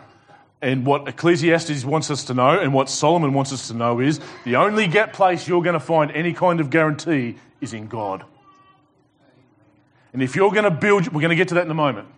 [0.61, 4.19] And what Ecclesiastes wants us to know, and what Solomon wants us to know, is
[4.43, 8.25] the only get place you're going to find any kind of guarantee is in God.
[10.11, 12.09] And if you're going to build, we're going to get to that in a moment.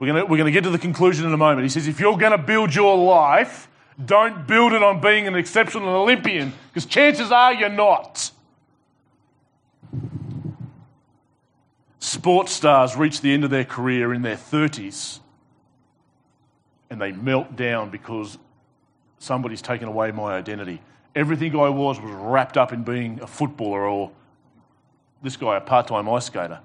[0.00, 1.62] We're going to, we're going to get to the conclusion in a moment.
[1.62, 3.68] He says, if you're going to build your life,
[4.04, 8.32] don't build it on being an exceptional Olympian, because chances are you're not.
[12.06, 15.18] Sports stars reach the end of their career in their 30s
[16.88, 18.38] and they melt down because
[19.18, 20.80] somebody's taken away my identity.
[21.16, 24.12] Everything I was was wrapped up in being a footballer or
[25.20, 26.60] this guy, a part time ice skater.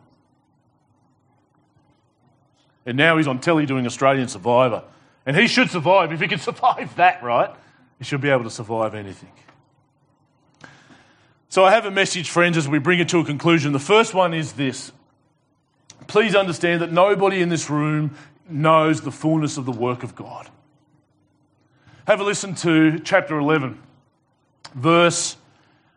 [2.86, 4.84] And now he's on telly doing Australian Survivor.
[5.25, 6.13] And he should survive.
[6.13, 7.49] If he can survive that, right?
[7.97, 9.32] He should be able to survive anything.
[11.49, 13.71] So I have a message, friends, as we bring it to a conclusion.
[13.71, 14.91] The first one is this
[16.12, 18.13] please understand that nobody in this room
[18.50, 20.50] knows the fullness of the work of God.
[22.06, 23.82] Have a listen to chapter 11,
[24.76, 25.38] verse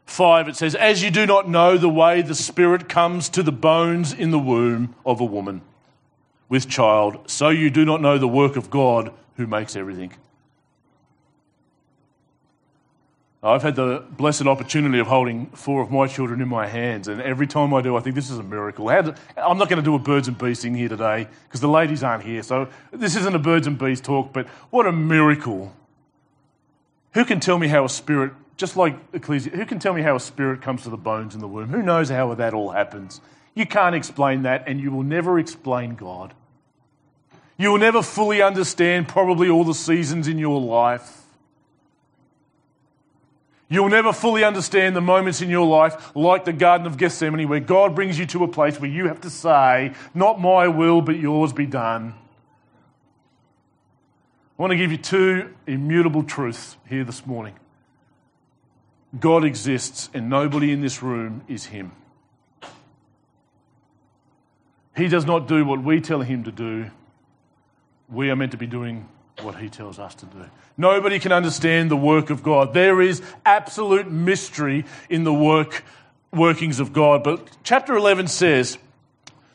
[0.07, 0.47] 5.
[0.47, 4.13] It says, As you do not know the way the Spirit comes to the bones
[4.13, 5.63] in the womb of a woman
[6.49, 10.13] with child, so you do not know the work of God who makes everything.
[13.45, 17.21] I've had the blessed opportunity of holding four of my children in my hands, and
[17.21, 18.89] every time I do, I think this is a miracle.
[18.89, 22.03] I'm not going to do a birds and bees thing here today because the ladies
[22.03, 25.75] aren't here, so this isn't a birds and bees talk, but what a miracle.
[27.13, 30.17] Who can tell me how a spirit, just like Ecclesia, who can tell me how
[30.17, 31.69] a spirit comes to the bones in the womb?
[31.69, 33.21] Who knows how that all happens?
[33.55, 36.33] You can't explain that, and you will never explain God.
[37.59, 41.24] You will never fully understand probably all the seasons in your life.
[43.75, 47.59] You'll never fully understand the moments in your life, like the Garden of Gethsemane, where
[47.59, 51.17] God brings you to a place where you have to say, Not my will, but
[51.17, 52.15] yours be done.
[54.57, 57.57] I want to give you two immutable truths here this morning
[59.19, 61.91] God exists, and nobody in this room is Him.
[64.97, 66.93] He does not do what we tell Him to do,
[68.09, 69.09] we are meant to be doing
[69.43, 70.45] what He tells us to do.
[70.77, 72.75] Nobody can understand the work of God.
[72.75, 75.85] There is absolute mystery in the work
[76.33, 77.23] workings of God.
[77.23, 78.79] But chapter 11 says,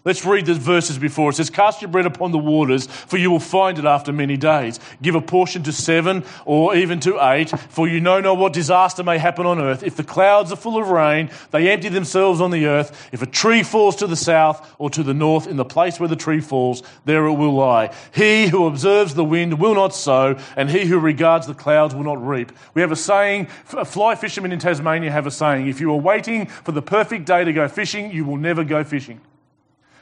[0.10, 1.30] Let's read the verses before.
[1.30, 4.38] It says, Cast your bread upon the waters, for you will find it after many
[4.38, 4.80] days.
[5.04, 9.04] Give a portion to seven or even to eight, for you know not what disaster
[9.04, 9.84] may happen on earth.
[9.84, 13.08] If the clouds are full of rain, they empty themselves on the earth.
[13.12, 16.10] If a tree falls to the south or to the north, in the place where
[16.10, 17.94] the tree falls, there it will lie.
[18.12, 22.04] He who observes the wind will not sow, and he who regards the clouds will
[22.04, 22.52] not reap.
[22.74, 26.48] We have a saying, fly fishermen in Tasmania have a saying, if you are waiting
[26.48, 29.22] for the perfect day to go fishing, you will never go fishing.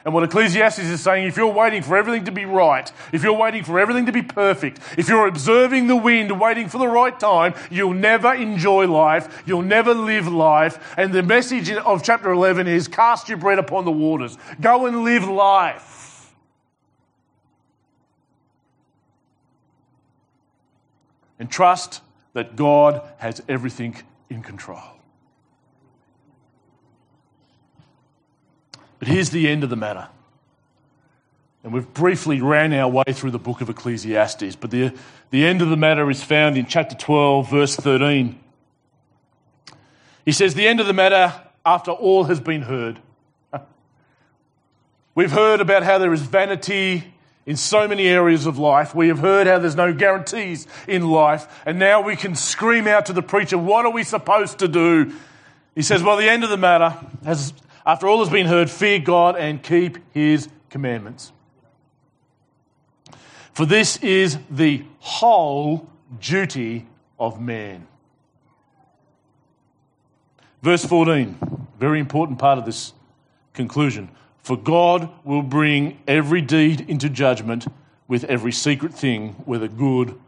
[0.07, 3.33] And what Ecclesiastes is saying, if you're waiting for everything to be right, if you're
[3.33, 7.19] waiting for everything to be perfect, if you're observing the wind, waiting for the right
[7.19, 9.43] time, you'll never enjoy life.
[9.45, 10.95] You'll never live life.
[10.95, 14.37] And the message of chapter 11 is cast your bread upon the waters.
[14.61, 16.33] Go and live life.
[21.37, 21.99] And trust
[22.31, 23.97] that God has everything
[24.29, 24.96] in control.
[28.99, 30.07] But here's the end of the matter.
[31.63, 34.93] And we've briefly ran our way through the book of Ecclesiastes, but the,
[35.31, 38.39] the end of the matter is found in chapter 12, verse 13.
[40.23, 41.33] He says, The end of the matter
[41.65, 42.99] after all has been heard.
[45.15, 47.13] We've heard about how there is vanity
[47.45, 48.93] in so many areas of life.
[48.93, 51.63] We have heard how there's no guarantees in life.
[51.65, 55.13] And now we can scream out to the preacher, What are we supposed to do?
[55.75, 57.53] He says, Well, the end of the matter has
[57.87, 61.31] after all has been heard, fear God and keep his commandments.
[63.53, 66.85] For this is the whole duty
[67.17, 67.87] of man.
[70.61, 72.91] Verse 14, very important part of this
[73.53, 74.09] conclusion.
[74.43, 77.67] For God will bring every deed into judgment
[78.09, 80.19] with every secret thing, whether good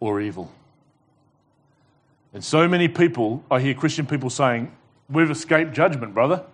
[0.00, 0.50] or evil.
[2.34, 4.72] And so many people, I hear Christian people saying,
[5.08, 6.44] We've escaped judgment, brother.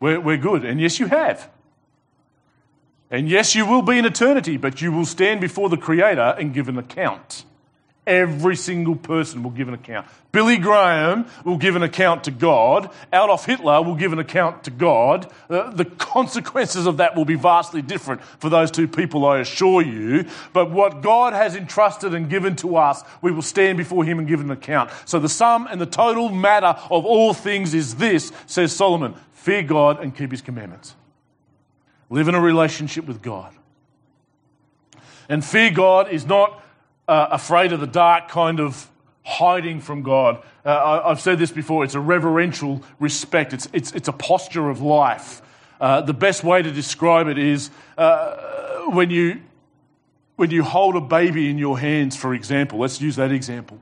[0.00, 0.64] We're, we're good.
[0.64, 1.50] And yes, you have.
[3.10, 6.52] And yes, you will be in eternity, but you will stand before the Creator and
[6.52, 7.44] give an account.
[8.06, 10.06] Every single person will give an account.
[10.30, 12.90] Billy Graham will give an account to God.
[13.12, 15.32] Adolf Hitler will give an account to God.
[15.50, 19.82] Uh, the consequences of that will be vastly different for those two people, I assure
[19.82, 20.26] you.
[20.52, 24.28] But what God has entrusted and given to us, we will stand before Him and
[24.28, 24.90] give an account.
[25.04, 29.16] So the sum and the total matter of all things is this, says Solomon
[29.46, 30.96] fear God and keep His commandments.
[32.10, 33.54] Live in a relationship with God.
[35.28, 36.60] And fear God is not
[37.06, 38.90] uh, afraid of the dark kind of
[39.24, 40.42] hiding from God.
[40.64, 44.68] Uh, I, have said this before, it's a reverential respect, it's, it's, it's a posture
[44.68, 45.42] of life.
[45.80, 49.42] Uh, the best way to describe it is uh, when, you,
[50.34, 53.78] when you hold a baby in your hands, for example, let's use that example.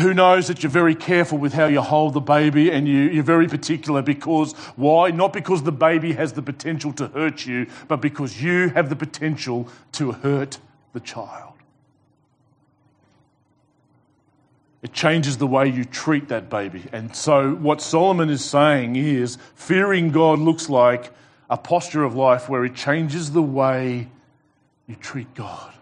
[0.00, 3.22] Who knows that you're very careful with how you hold the baby and you, you're
[3.22, 5.10] very particular because why?
[5.10, 8.96] Not because the baby has the potential to hurt you, but because you have the
[8.96, 10.58] potential to hurt
[10.94, 11.52] the child.
[14.82, 16.84] It changes the way you treat that baby.
[16.92, 21.12] And so, what Solomon is saying is fearing God looks like
[21.48, 24.08] a posture of life where it changes the way
[24.86, 25.73] you treat God.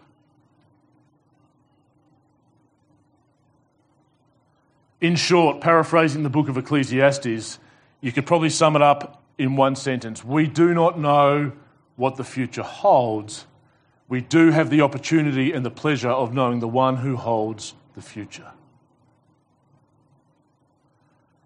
[5.03, 7.59] In short, paraphrasing the book of Ecclesiastes,
[8.01, 11.51] you could probably sum it up in one sentence We do not know
[11.97, 13.47] what the future holds.
[14.09, 18.01] We do have the opportunity and the pleasure of knowing the one who holds the
[18.01, 18.53] future.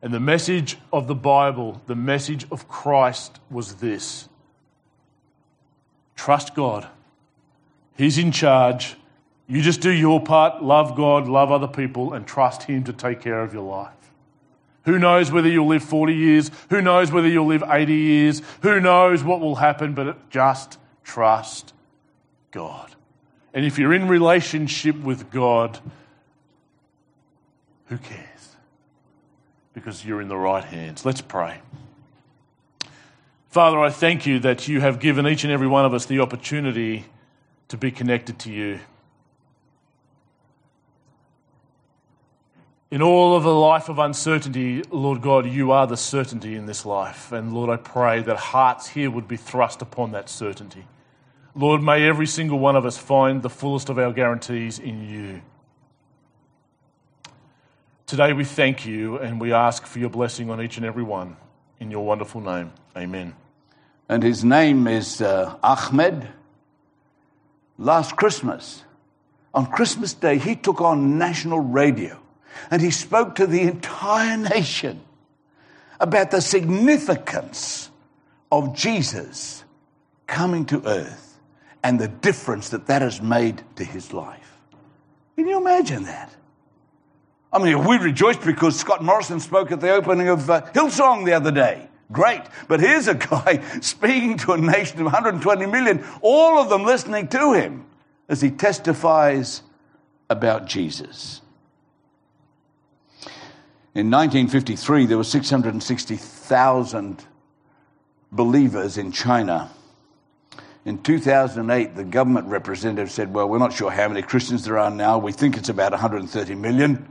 [0.03, 4.29] And the message of the Bible, the message of Christ was this
[6.15, 6.87] trust God.
[7.97, 8.97] He's in charge.
[9.47, 13.21] You just do your part, love God, love other people, and trust Him to take
[13.21, 13.93] care of your life.
[14.85, 16.51] Who knows whether you'll live 40 years?
[16.71, 18.43] Who knows whether you'll live 80 years?
[18.63, 19.95] Who knows what will happen?
[19.95, 21.73] But just trust
[22.51, 22.95] God.
[23.53, 25.79] And if you're in relationship with God,
[27.87, 28.37] who cares?
[29.77, 31.05] because you're in the right hands.
[31.05, 31.59] Let's pray.
[33.51, 36.21] Father, I thank you that you have given each and every one of us the
[36.21, 37.05] opportunity
[37.69, 38.81] to be connected to you.
[42.97, 46.87] In all of a life of uncertainty, Lord God, you are the certainty in this
[46.87, 47.31] life.
[47.31, 50.87] And Lord, I pray that hearts here would be thrust upon that certainty.
[51.55, 55.43] Lord, may every single one of us find the fullest of our guarantees in you.
[58.07, 61.37] Today we thank you and we ask for your blessing on each and every one.
[61.79, 63.35] In your wonderful name, amen.
[64.09, 66.29] And his name is uh, Ahmed.
[67.77, 68.85] Last Christmas,
[69.53, 72.23] on Christmas Day, he took on national radio
[72.71, 75.01] and he spoke to the entire nation
[76.01, 77.91] about the significance
[78.51, 79.65] of Jesus
[80.27, 81.39] coming to earth
[81.83, 84.59] and the difference that that has made to his life.
[85.37, 86.35] Can you imagine that?
[87.53, 91.33] I mean, we rejoiced because Scott Morrison spoke at the opening of uh, Hillsong the
[91.33, 91.89] other day.
[92.13, 92.43] Great.
[92.69, 97.29] But here's a guy speaking to a nation of 120 million, all of them listening
[97.29, 97.87] to him
[98.29, 99.63] as he testifies
[100.29, 101.41] about Jesus.
[103.97, 107.25] In 1953, there were 660,000
[108.31, 109.71] believers in China.
[110.85, 114.91] In 2008, the government representative said, Well, we're not sure how many Christians there are
[114.91, 115.17] now.
[115.17, 117.09] We think it's about 130 million.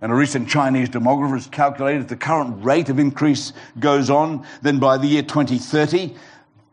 [0.00, 4.44] And a recent Chinese demographer has calculated if the current rate of increase goes on,
[4.60, 6.16] then by the year 2030,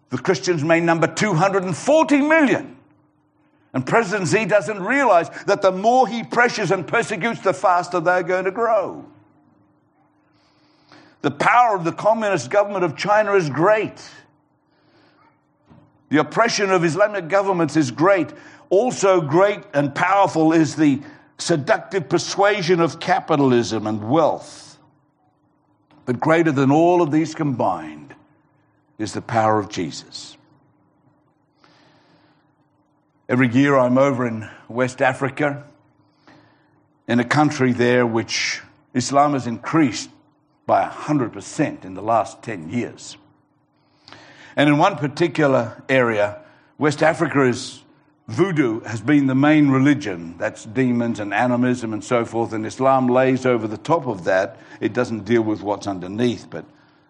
[0.09, 2.75] the Christians may number 240 million.
[3.73, 8.23] And President Xi doesn't realize that the more he pressures and persecutes, the faster they're
[8.23, 9.05] going to grow.
[11.21, 14.01] The power of the communist government of China is great.
[16.09, 18.29] The oppression of Islamic governments is great.
[18.69, 21.01] Also, great and powerful is the
[21.37, 24.77] seductive persuasion of capitalism and wealth.
[26.05, 28.15] But greater than all of these combined
[28.97, 30.37] is the power of Jesus.
[33.27, 35.65] Every year I'm over in West Africa,
[37.07, 38.61] in a country there which
[38.93, 40.09] Islam has increased
[40.69, 43.17] by 100% in the last 10 years.
[44.55, 46.43] And in one particular area,
[46.77, 47.81] West Africa is
[48.27, 50.35] voodoo has been the main religion.
[50.37, 52.53] That's demons and animism and so forth.
[52.53, 54.59] And Islam lays over the top of that.
[54.79, 56.47] It doesn't deal with what's underneath.
[56.47, 56.65] But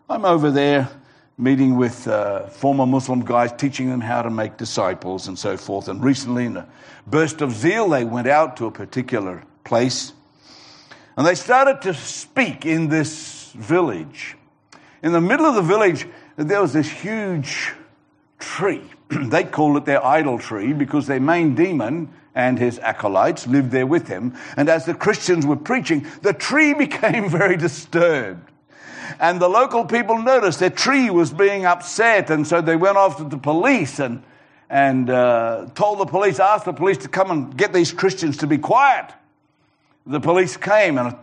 [0.09, 0.89] I'm over there
[1.37, 5.89] meeting with uh, former Muslim guys, teaching them how to make disciples and so forth.
[5.89, 6.65] And recently, in a
[7.07, 10.13] burst of zeal, they went out to a particular place
[11.19, 14.35] and they started to speak in this village.
[15.01, 17.73] In the middle of the village, there was this huge
[18.39, 18.83] tree.
[19.09, 23.87] they called it their idol tree because their main demon and his acolytes lived there
[23.87, 24.35] with him.
[24.55, 28.49] And as the Christians were preaching, the tree became very disturbed.
[29.19, 33.17] And the local people noticed their tree was being upset, and so they went off
[33.17, 34.23] to the police and,
[34.69, 38.47] and uh, told the police, asked the police to come and get these Christians to
[38.47, 39.11] be quiet.
[40.05, 41.15] The police came, and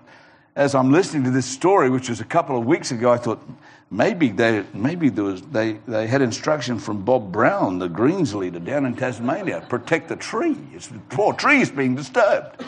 [0.56, 3.46] as I'm listening to this story, which was a couple of weeks ago, I thought,
[3.90, 8.58] maybe they maybe there was they, they had instruction from Bob Brown, the Greens leader
[8.58, 10.56] down in Tasmania, protect the tree.
[10.72, 12.64] It's the poor tree is being disturbed.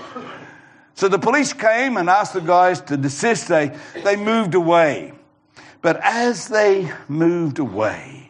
[0.94, 3.48] So the police came and asked the guys to desist.
[3.48, 3.74] They
[4.04, 5.12] they moved away.
[5.80, 8.27] But as they moved away,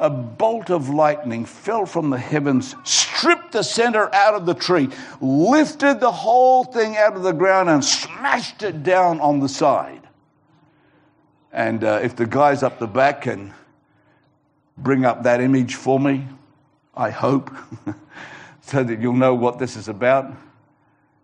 [0.00, 4.88] a bolt of lightning fell from the heavens, stripped the center out of the tree,
[5.20, 10.00] lifted the whole thing out of the ground, and smashed it down on the side.
[11.52, 13.52] And uh, if the guys up the back can
[14.78, 16.26] bring up that image for me,
[16.94, 17.50] I hope,
[18.62, 20.32] so that you'll know what this is about.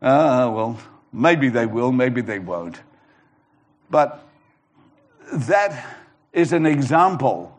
[0.03, 0.79] Ah, well,
[1.15, 2.79] maybe they will, maybe they won't.
[3.89, 4.23] But
[5.33, 5.97] that
[6.35, 7.56] is an example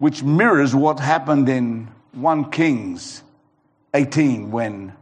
[0.00, 3.22] which mirrors what happened in 1 Kings
[3.92, 4.94] 18 when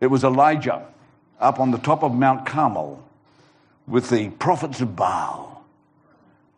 [0.00, 0.86] it was Elijah
[1.38, 3.06] up on the top of Mount Carmel
[3.86, 5.64] with the prophets of Baal.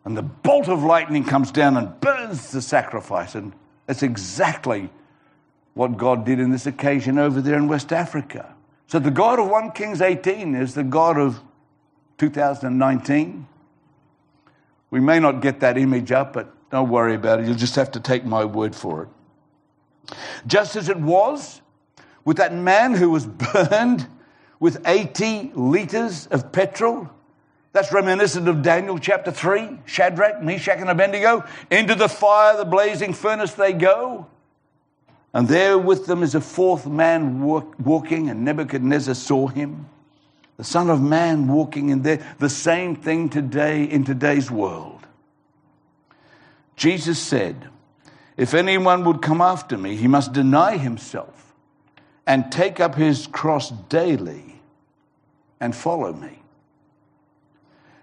[0.05, 3.35] And the bolt of lightning comes down and burns the sacrifice.
[3.35, 3.51] And
[3.85, 4.89] that's exactly
[5.73, 8.55] what God did in this occasion over there in West Africa.
[8.87, 11.41] So the God of 1 Kings 18 is the God of
[12.19, 13.47] 2019.
[14.91, 17.47] We may not get that image up, but don't worry about it.
[17.47, 20.15] You'll just have to take my word for it.
[20.47, 21.61] Just as it was
[22.25, 24.07] with that man who was burned
[24.59, 27.09] with 80 liters of petrol
[27.71, 29.79] that's reminiscent of Daniel chapter 3.
[29.85, 31.45] Shadrach, Meshach, and Abednego.
[31.69, 34.27] Into the fire, the blazing furnace they go.
[35.33, 39.87] And there with them is a fourth man walk, walking, and Nebuchadnezzar saw him.
[40.57, 42.25] The Son of Man walking in there.
[42.39, 44.98] The same thing today in today's world.
[46.79, 47.67] Jesus said,
[48.37, 51.53] If anyone would come after me, he must deny himself
[52.25, 54.61] and take up his cross daily
[55.59, 56.39] and follow me.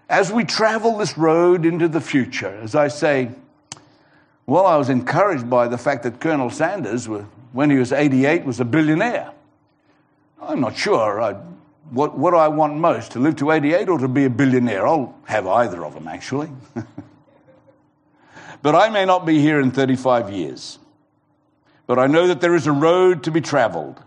[0.07, 3.31] As we travel this road into the future, as I say,
[4.45, 7.09] well, I was encouraged by the fact that Colonel Sanders,
[7.53, 9.31] when he was 88, was a billionaire.
[10.39, 11.19] I'm not sure.
[11.19, 11.33] I,
[11.89, 14.85] what, what I want most, to live to 88 or to be a billionaire?
[14.85, 16.51] I'll have either of them, actually.
[18.61, 20.79] but I may not be here in 35 years.
[21.85, 24.01] But I know that there is a road to be traveled.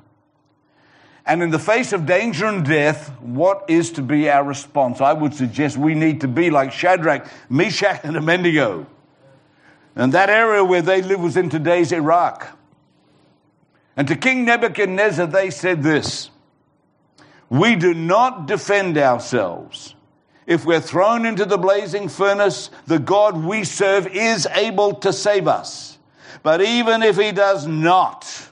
[1.27, 5.01] And in the face of danger and death, what is to be our response?
[5.01, 8.87] I would suggest we need to be like Shadrach, Meshach, and Abednego.
[9.95, 12.57] And that area where they live was in today's Iraq.
[13.97, 16.31] And to King Nebuchadnezzar, they said this
[17.49, 19.95] We do not defend ourselves.
[20.51, 25.47] If we're thrown into the blazing furnace, the God we serve is able to save
[25.47, 25.97] us.
[26.43, 28.49] But even if he does not,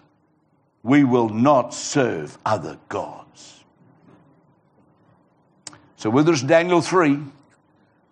[0.85, 3.65] we will not serve other gods.
[5.97, 7.19] So whether it's Daniel 3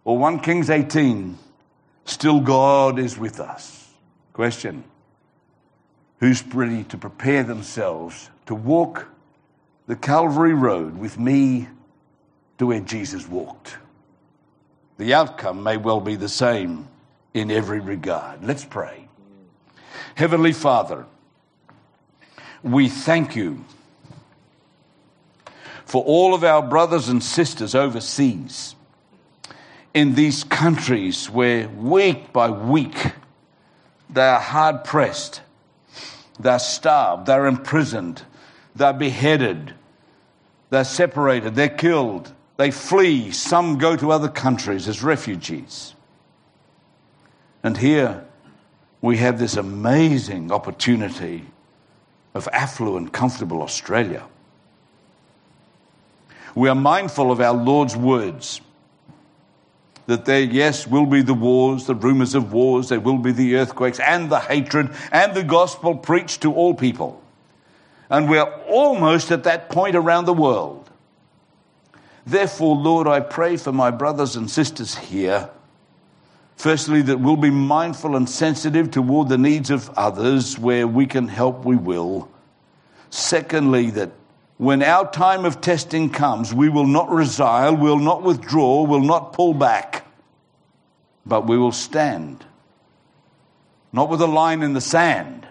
[0.05, 1.39] or 1 Kings 18,
[2.07, 3.89] still God is with us.
[4.33, 4.83] Question
[6.19, 9.07] Who's ready to prepare themselves to walk
[9.87, 11.69] the Calvary Road with me
[12.59, 13.77] to where Jesus walked?
[14.99, 16.89] The outcome may well be the same
[17.35, 18.43] in every regard.
[18.43, 19.09] Let's pray.
[20.15, 21.05] Heavenly Father,
[22.63, 23.65] we thank you
[25.85, 28.75] for all of our brothers and sisters overseas
[29.95, 33.13] in these countries where week by week
[34.11, 35.41] they are hard pressed,
[36.39, 38.23] they're starved, they're imprisoned,
[38.75, 39.75] they're beheaded,
[40.71, 45.95] they're separated, they're killed, they flee, some go to other countries as refugees.
[47.63, 48.25] And here
[49.01, 51.45] we have this amazing opportunity
[52.35, 54.25] of affluent, comfortable Australia.
[56.55, 58.61] We are mindful of our Lord's words
[60.07, 63.57] that there, yes, will be the wars, the rumors of wars, there will be the
[63.57, 67.23] earthquakes and the hatred and the gospel preached to all people.
[68.09, 70.86] And we're almost at that point around the world.
[72.27, 75.51] Therefore, Lord, I pray for my brothers and sisters here
[76.57, 80.59] Firstly, that we'll be mindful and sensitive toward the needs of others.
[80.59, 82.31] Where we can help, we will.
[83.11, 84.11] Secondly, that
[84.57, 89.35] when our time of testing comes, we will not resile, will not withdraw, will not
[89.35, 90.07] pull back,
[91.27, 92.45] but we will stand.
[93.93, 95.47] Not with a line in the sand,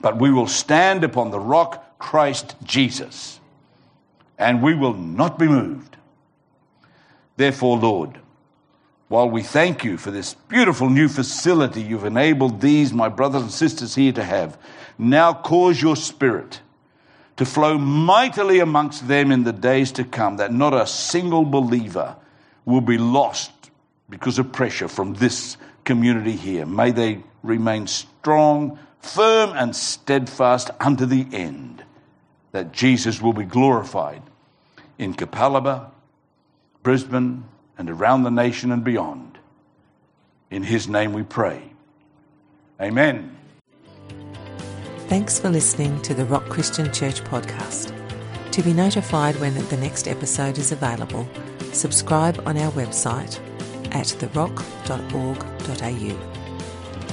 [0.00, 3.38] but we will stand upon the rock, Christ Jesus,
[4.38, 5.96] and we will not be moved.
[7.36, 8.18] Therefore, Lord,
[9.08, 13.50] while we thank you for this beautiful new facility you've enabled these, my brothers and
[13.50, 14.58] sisters, here to have,
[14.98, 16.60] now cause your spirit
[17.36, 22.16] to flow mightily amongst them in the days to come, that not a single believer
[22.64, 23.50] will be lost
[24.08, 26.66] because of pressure from this community here.
[26.66, 31.82] May they remain strong, firm, and steadfast unto the end,
[32.52, 34.22] that Jesus will be glorified
[34.98, 35.90] in Capalaba,
[36.82, 37.44] Brisbane,
[37.78, 39.38] and around the nation and beyond.
[40.50, 41.72] In his name we pray.
[42.80, 43.36] Amen.
[45.08, 47.92] Thanks for listening to the Rock Christian Church podcast.
[48.50, 51.28] To be notified when the next episode is available,
[51.72, 53.38] subscribe on our website
[53.94, 54.74] at therock.org.au.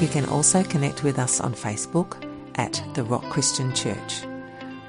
[0.02, 4.24] You can also connect with us on Facebook at The Rock Christian Church.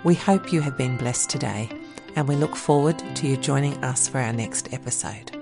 [0.04, 1.68] We hope you have been blessed today
[2.16, 5.39] and we look forward to you joining us for our next episode.